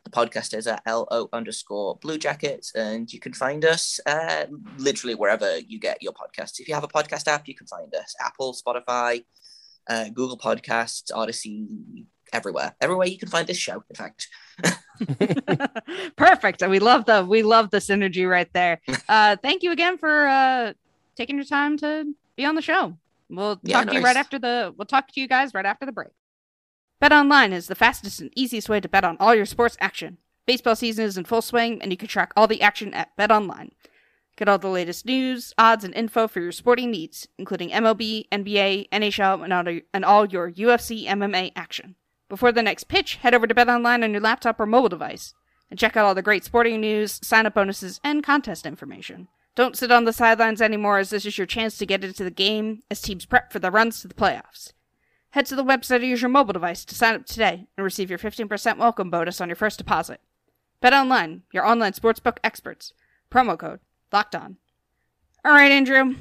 [0.09, 4.47] The podcast is at LO underscore Blue Jackets, and you can find us uh,
[4.79, 6.61] literally wherever you get your podcasts.
[6.61, 9.25] If you have a podcast app, you can find us Apple, Spotify,
[9.89, 12.75] uh, Google Podcasts, Odysee, everywhere.
[12.81, 14.29] Everywhere you can find this show, in fact.
[16.17, 16.63] Perfect.
[16.63, 18.81] And we love the we love the synergy right there.
[19.09, 20.73] Uh, thank you again for uh,
[21.17, 22.97] taking your time to be on the show.
[23.31, 23.95] We'll yeah, talk nice.
[23.95, 26.13] to you right after the we'll talk to you guys right after the break.
[27.01, 30.19] Bet online is the fastest and easiest way to bet on all your sports action.
[30.47, 33.31] Baseball season is in full swing, and you can track all the action at Bet
[33.31, 33.71] Online.
[34.37, 38.89] Get all the latest news, odds, and info for your sporting needs, including MLB, NBA,
[38.91, 41.95] NHL, and all, your UFC MMA action.
[42.29, 45.35] Before the next pitch, head over to Bet Online on your laptop or mobile device
[45.71, 49.29] and check out all the great sporting news, sign up bonuses, and contest information.
[49.55, 52.31] Don't sit on the sidelines anymore, as this is your chance to get into the
[52.31, 54.73] game as teams prep for the runs to the playoffs.
[55.31, 58.09] Head to the website or use your mobile device to sign up today and receive
[58.09, 60.21] your 15% welcome bonus on your first deposit.
[60.81, 62.95] Bet online, your online sportsbook experts.
[63.31, 64.57] Promo code locked on.
[65.45, 66.15] All right, Andrew.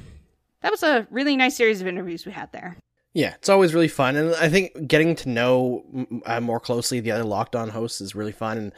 [0.60, 2.76] That was a really nice series of interviews we had there.
[3.14, 5.84] Yeah, it's always really fun, and I think getting to know
[6.26, 8.58] uh, more closely the other Locked On hosts is really fun.
[8.58, 8.72] And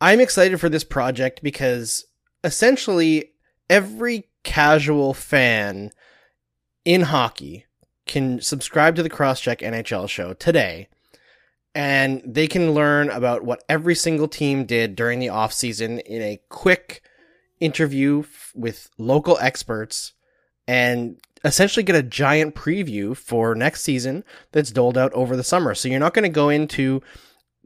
[0.00, 2.04] I'm excited for this project because
[2.44, 3.32] essentially
[3.70, 5.90] every casual fan
[6.84, 7.64] in hockey
[8.06, 10.88] can subscribe to the Crosscheck NHL show today
[11.74, 16.40] and they can learn about what every single team did during the offseason in a
[16.48, 17.02] quick
[17.60, 20.12] interview f- with local experts
[20.68, 24.22] and essentially get a giant preview for next season
[24.52, 25.74] that's doled out over the summer.
[25.74, 27.02] So you're not going to go into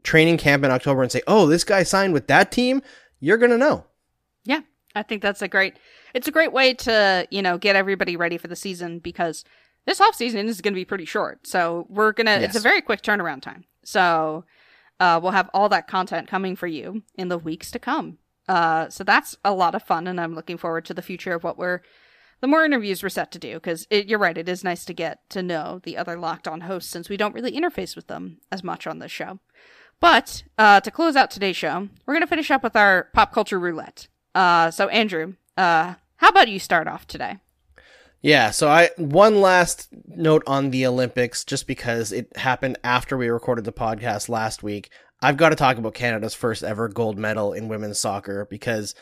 [0.03, 2.81] training camp in October and say, "Oh, this guy signed with that team."
[3.19, 3.85] You're going to know.
[4.45, 4.61] Yeah,
[4.95, 5.77] I think that's a great.
[6.13, 9.43] It's a great way to you know get everybody ready for the season because
[9.87, 11.47] this off season is going to be pretty short.
[11.47, 12.39] So we're gonna.
[12.39, 12.49] Yes.
[12.49, 13.63] It's a very quick turnaround time.
[13.83, 14.45] So
[14.99, 18.19] uh, we'll have all that content coming for you in the weeks to come.
[18.47, 21.43] Uh, so that's a lot of fun, and I'm looking forward to the future of
[21.43, 21.81] what we're
[22.39, 25.27] the more interviews we're set to do because you're right it is nice to get
[25.29, 28.63] to know the other locked on hosts since we don't really interface with them as
[28.63, 29.39] much on this show
[29.99, 33.33] but uh, to close out today's show we're going to finish up with our pop
[33.33, 37.37] culture roulette uh, so andrew uh, how about you start off today
[38.21, 43.29] yeah, so I one last note on the Olympics just because it happened after we
[43.29, 44.89] recorded the podcast last week.
[45.21, 48.95] I've got to talk about Canada's first ever gold medal in women's soccer because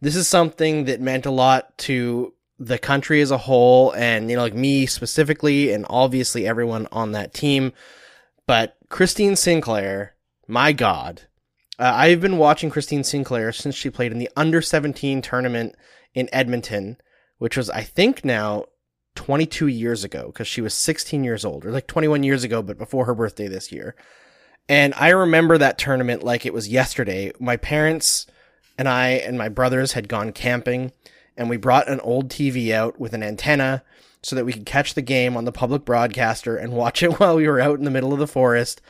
[0.00, 4.36] this is something that meant a lot to the country as a whole and you
[4.36, 7.72] know like me specifically and obviously everyone on that team.
[8.46, 10.14] But christine sinclair
[10.46, 11.22] my god.
[11.78, 15.74] Uh, i've been watching christine sinclair since she played in the under 17 tournament
[16.14, 16.98] in edmonton
[17.42, 18.64] which was i think now
[19.14, 22.78] 22 years ago because she was 16 years old or like 21 years ago but
[22.78, 23.94] before her birthday this year
[24.68, 28.26] and i remember that tournament like it was yesterday my parents
[28.78, 30.92] and i and my brothers had gone camping
[31.36, 33.82] and we brought an old TV out with an antenna
[34.22, 37.36] so that we could catch the game on the public broadcaster and watch it while
[37.36, 38.80] we were out in the middle of the forest.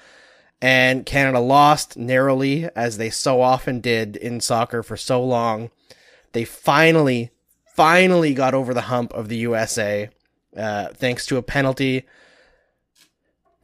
[0.60, 5.70] And Canada lost narrowly, as they so often did in soccer for so long.
[6.32, 7.32] They finally,
[7.74, 10.10] finally got over the hump of the USA,
[10.56, 12.04] uh, thanks to a penalty.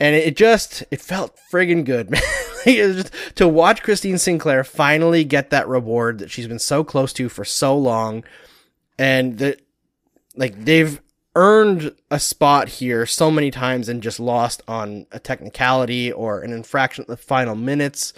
[0.01, 2.23] And it just, it felt friggin' good, man.
[2.65, 7.29] just, to watch Christine Sinclair finally get that reward that she's been so close to
[7.29, 8.25] for so long
[8.99, 9.61] and that
[10.37, 11.01] like they've
[11.35, 16.53] earned a spot here so many times and just lost on a technicality or an
[16.53, 18.13] infraction at the final minutes.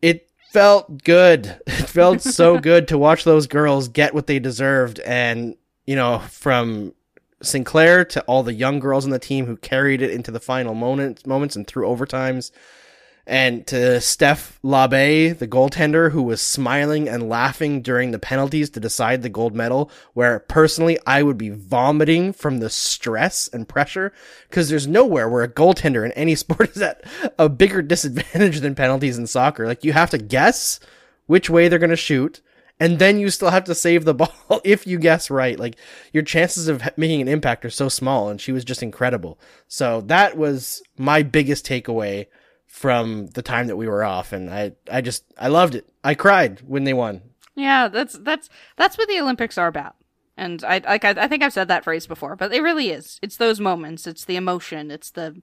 [0.00, 1.60] It felt good.
[1.82, 6.20] It felt so good to watch those girls get what they deserved and you know
[6.20, 6.94] from
[7.42, 10.74] Sinclair to all the young girls on the team who carried it into the final
[10.74, 12.50] moments moments and through overtimes
[13.26, 18.80] and to Steph Labbé, the goaltender, who was smiling and laughing during the penalties to
[18.80, 24.12] decide the gold medal, where personally I would be vomiting from the stress and pressure,
[24.48, 27.04] because there's nowhere where a goaltender in any sport is at
[27.38, 29.66] a bigger disadvantage than penalties in soccer.
[29.66, 30.80] Like you have to guess
[31.26, 32.40] which way they're going to shoot,
[32.80, 35.60] and then you still have to save the ball if you guess right.
[35.60, 35.76] Like
[36.12, 39.38] your chances of making an impact are so small, and she was just incredible.
[39.68, 42.26] So that was my biggest takeaway
[42.72, 45.86] from the time that we were off and I I just I loved it.
[46.02, 47.20] I cried when they won.
[47.54, 49.94] Yeah, that's that's that's what the Olympics are about.
[50.38, 53.20] And I like I, I think I've said that phrase before, but it really is.
[53.20, 55.42] It's those moments, it's the emotion, it's the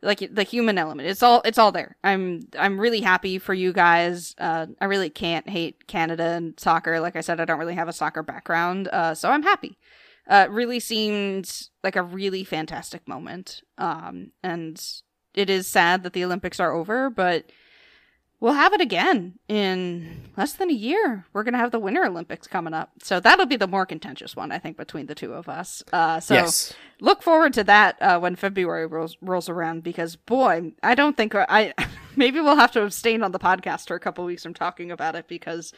[0.00, 1.08] like the human element.
[1.08, 1.96] It's all it's all there.
[2.04, 4.36] I'm I'm really happy for you guys.
[4.38, 7.00] Uh, I really can't hate Canada and soccer.
[7.00, 9.76] Like I said, I don't really have a soccer background, uh, so I'm happy.
[10.28, 13.62] Uh, really seemed like a really fantastic moment.
[13.76, 14.80] Um, and
[15.34, 17.50] it is sad that the Olympics are over, but
[18.40, 21.26] we'll have it again in less than a year.
[21.32, 22.90] We're going to have the Winter Olympics coming up.
[23.02, 25.82] So that'll be the more contentious one, I think, between the two of us.
[25.92, 26.72] Uh, so yes.
[27.00, 31.34] look forward to that uh, when February rolls, rolls around because, boy, I don't think
[31.34, 31.74] I.
[32.16, 35.14] maybe we'll have to abstain on the podcast for a couple weeks from talking about
[35.14, 35.72] it because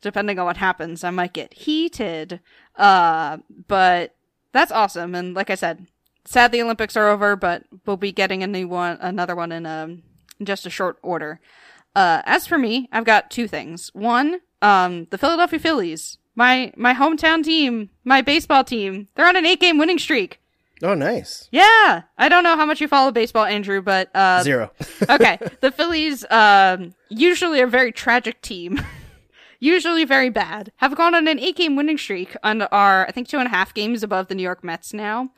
[0.00, 2.40] depending on what happens, I might get heated.
[2.76, 4.14] Uh, but
[4.52, 5.14] that's awesome.
[5.14, 5.86] And like I said,
[6.24, 9.66] sad the Olympics are over, but we'll be getting a new one, another one in,
[9.66, 10.02] um,
[10.38, 11.40] in just a short order.
[11.94, 13.90] Uh, as for me, I've got two things.
[13.92, 19.44] One, um, the Philadelphia Phillies, my my hometown team, my baseball team, they're on an
[19.44, 20.40] eight game winning streak.
[20.82, 21.48] Oh, nice.
[21.52, 24.72] Yeah, I don't know how much you follow baseball, Andrew, but uh, zero.
[25.08, 28.80] okay, the Phillies, um, usually a very tragic team.
[29.60, 33.28] usually very bad, have gone on an eight game winning streak and are, I think,
[33.28, 35.30] two and a half games above the New York Mets now.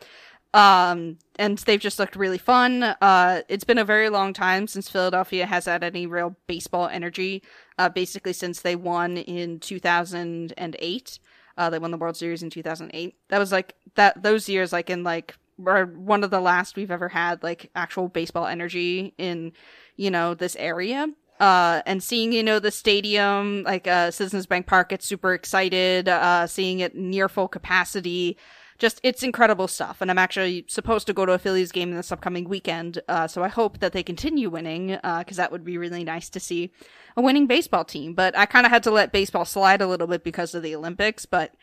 [0.55, 2.84] Um, and they've just looked really fun.
[2.84, 7.42] Uh, it's been a very long time since Philadelphia has had any real baseball energy.
[7.76, 11.18] Uh, basically since they won in 2008.
[11.57, 13.16] Uh, they won the World Series in 2008.
[13.28, 17.09] That was like that, those years, like in like, one of the last we've ever
[17.09, 19.52] had like actual baseball energy in,
[19.96, 21.09] you know, this area.
[21.40, 26.09] Uh, and seeing, you know, the stadium, like, uh, Citizens Bank Park, get super excited,
[26.09, 28.36] uh, seeing it near full capacity,
[28.85, 30.03] just it's incredible stuff.
[30.03, 33.43] And I'm actually supposed to go to a Phillies game this upcoming weekend, uh, so
[33.43, 36.70] I hope that they continue winning because uh, that would be really nice to see
[37.16, 38.12] a winning baseball team.
[38.12, 40.76] But I kind of had to let baseball slide a little bit because of the
[40.76, 41.24] Olympics.
[41.24, 41.55] But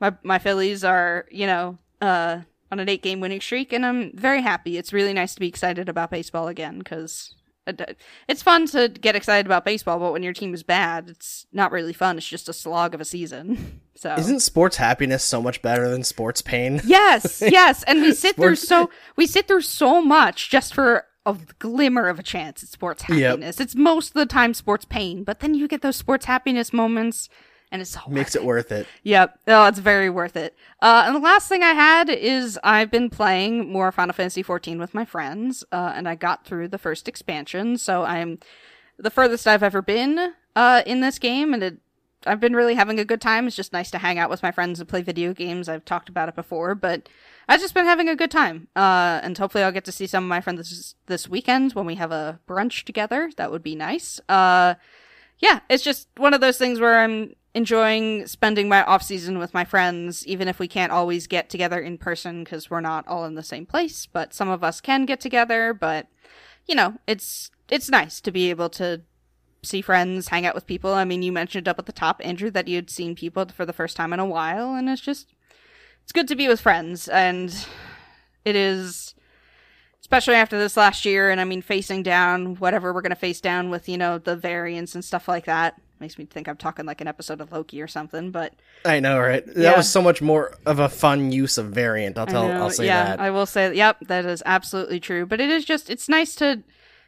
[0.00, 4.12] my my Phillies are, you know, uh, on an eight game winning streak, and I'm
[4.14, 4.78] very happy.
[4.78, 7.34] It's really nice to be excited about baseball again because
[7.66, 11.72] it's fun to get excited about baseball, but when your team is bad, it's not
[11.72, 12.16] really fun.
[12.16, 13.80] It's just a slog of a season.
[13.96, 16.80] So isn't sports happiness so much better than sports pain?
[16.86, 18.66] Yes, yes, and we sit sports...
[18.66, 22.70] through so we sit through so much just for a glimmer of a chance at
[22.70, 23.58] sports happiness.
[23.58, 23.62] Yep.
[23.62, 27.28] It's most of the time sports pain, but then you get those sports happiness moments
[27.70, 28.42] and it's so makes it.
[28.42, 28.86] it worth it.
[29.02, 29.38] Yep.
[29.48, 30.56] Oh, it's very worth it.
[30.80, 34.78] Uh, and the last thing I had is I've been playing more Final Fantasy XIV
[34.78, 38.38] with my friends, uh, and I got through the first expansion, so I'm
[38.98, 41.78] the furthest I've ever been uh, in this game, and it,
[42.26, 43.46] I've been really having a good time.
[43.46, 45.68] It's just nice to hang out with my friends and play video games.
[45.68, 47.08] I've talked about it before, but
[47.48, 48.68] I've just been having a good time.
[48.76, 51.86] Uh, and hopefully I'll get to see some of my friends this, this weekend when
[51.86, 53.30] we have a brunch together.
[53.38, 54.20] That would be nice.
[54.28, 54.74] Uh,
[55.38, 59.54] yeah, it's just one of those things where I'm enjoying spending my off season with
[59.54, 63.24] my friends, even if we can't always get together in person because we're not all
[63.24, 64.06] in the same place.
[64.06, 65.74] But some of us can get together.
[65.74, 66.06] But
[66.66, 69.02] you know, it's it's nice to be able to
[69.62, 70.94] see friends, hang out with people.
[70.94, 73.72] I mean, you mentioned up at the top, Andrew, that you'd seen people for the
[73.72, 75.34] first time in a while, and it's just
[76.02, 77.66] it's good to be with friends, and
[78.44, 79.14] it is
[80.00, 83.40] especially after this last year and i mean facing down whatever we're going to face
[83.40, 86.86] down with you know the variants and stuff like that makes me think i'm talking
[86.86, 89.44] like an episode of loki or something but i know right?
[89.46, 89.76] That yeah.
[89.76, 93.04] was so much more of a fun use of variant i'll tell i'll say yeah,
[93.04, 93.20] that.
[93.20, 96.62] I will say yep that is absolutely true but it is just it's nice to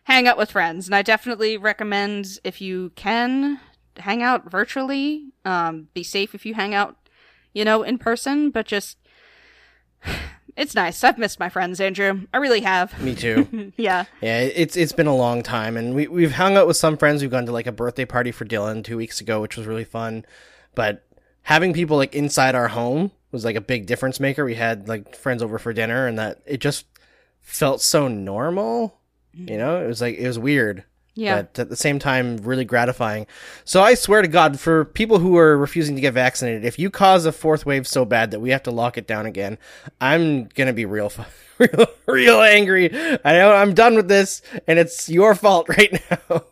[0.04, 3.60] hang out with friends and i definitely recommend if you can
[3.96, 6.96] hang out virtually um, be safe if you hang out
[7.52, 8.98] you know in person but just
[10.56, 11.02] it's nice.
[11.02, 12.26] I've missed my friends, Andrew.
[12.32, 13.00] I really have.
[13.02, 13.72] Me too.
[13.76, 14.04] yeah.
[14.20, 17.22] Yeah, it's it's been a long time, and we we've hung out with some friends.
[17.22, 19.84] We've gone to like a birthday party for Dylan two weeks ago, which was really
[19.84, 20.24] fun.
[20.74, 21.04] But
[21.42, 24.44] having people like inside our home was like a big difference maker.
[24.44, 26.86] We had like friends over for dinner, and that it just
[27.40, 28.98] felt so normal.
[29.32, 29.58] You mm.
[29.58, 30.84] know, it was like it was weird.
[31.14, 31.42] Yeah.
[31.42, 33.26] But at the same time, really gratifying.
[33.64, 36.90] So I swear to God, for people who are refusing to get vaccinated, if you
[36.90, 39.58] cause a fourth wave so bad that we have to lock it down again,
[40.00, 41.12] I'm gonna be real,
[41.58, 42.90] real, real angry.
[43.24, 46.44] I know I'm done with this, and it's your fault right now.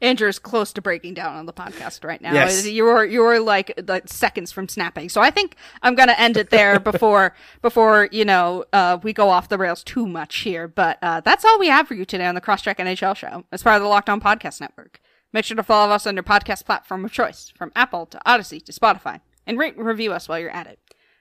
[0.00, 2.32] Andrew is close to breaking down on the podcast right now.
[2.32, 2.66] Yes.
[2.66, 5.08] You're you're like like seconds from snapping.
[5.08, 9.30] So I think I'm gonna end it there before before you know uh, we go
[9.30, 10.68] off the rails too much here.
[10.68, 13.62] But uh, that's all we have for you today on the Crosscheck NHL show as
[13.62, 15.00] part of the Locked On Podcast Network.
[15.32, 18.60] Make sure to follow us on your podcast platform of choice, from Apple to Odysee
[18.60, 20.78] to Spotify, and rate and review us while you're at it.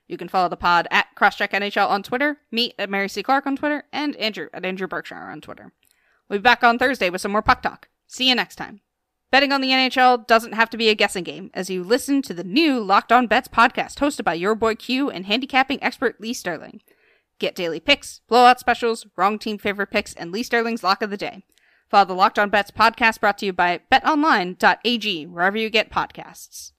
[0.08, 3.24] You can follow the pod at Crosscheck NHL on Twitter, me at Mary C.
[3.24, 5.74] Clarke on Twitter, and Andrew at Andrew Berkshire on Twitter.
[6.30, 7.90] We'll be back on Thursday with some more puck talk.
[8.08, 8.82] See you next time.
[9.32, 12.34] Betting on the NHL doesn't have to be a guessing game as you listen to
[12.34, 16.34] the new Locked On Bets podcast hosted by your boy Q and handicapping expert Lee
[16.34, 16.82] Sterling.
[17.40, 21.18] Get daily picks, blowout specials, wrong team favorite picks, and Lee Sterling's lock of the
[21.18, 21.44] day.
[21.90, 26.72] Follow the Locked On Bets podcast brought to you by betonline.ag wherever you get podcasts.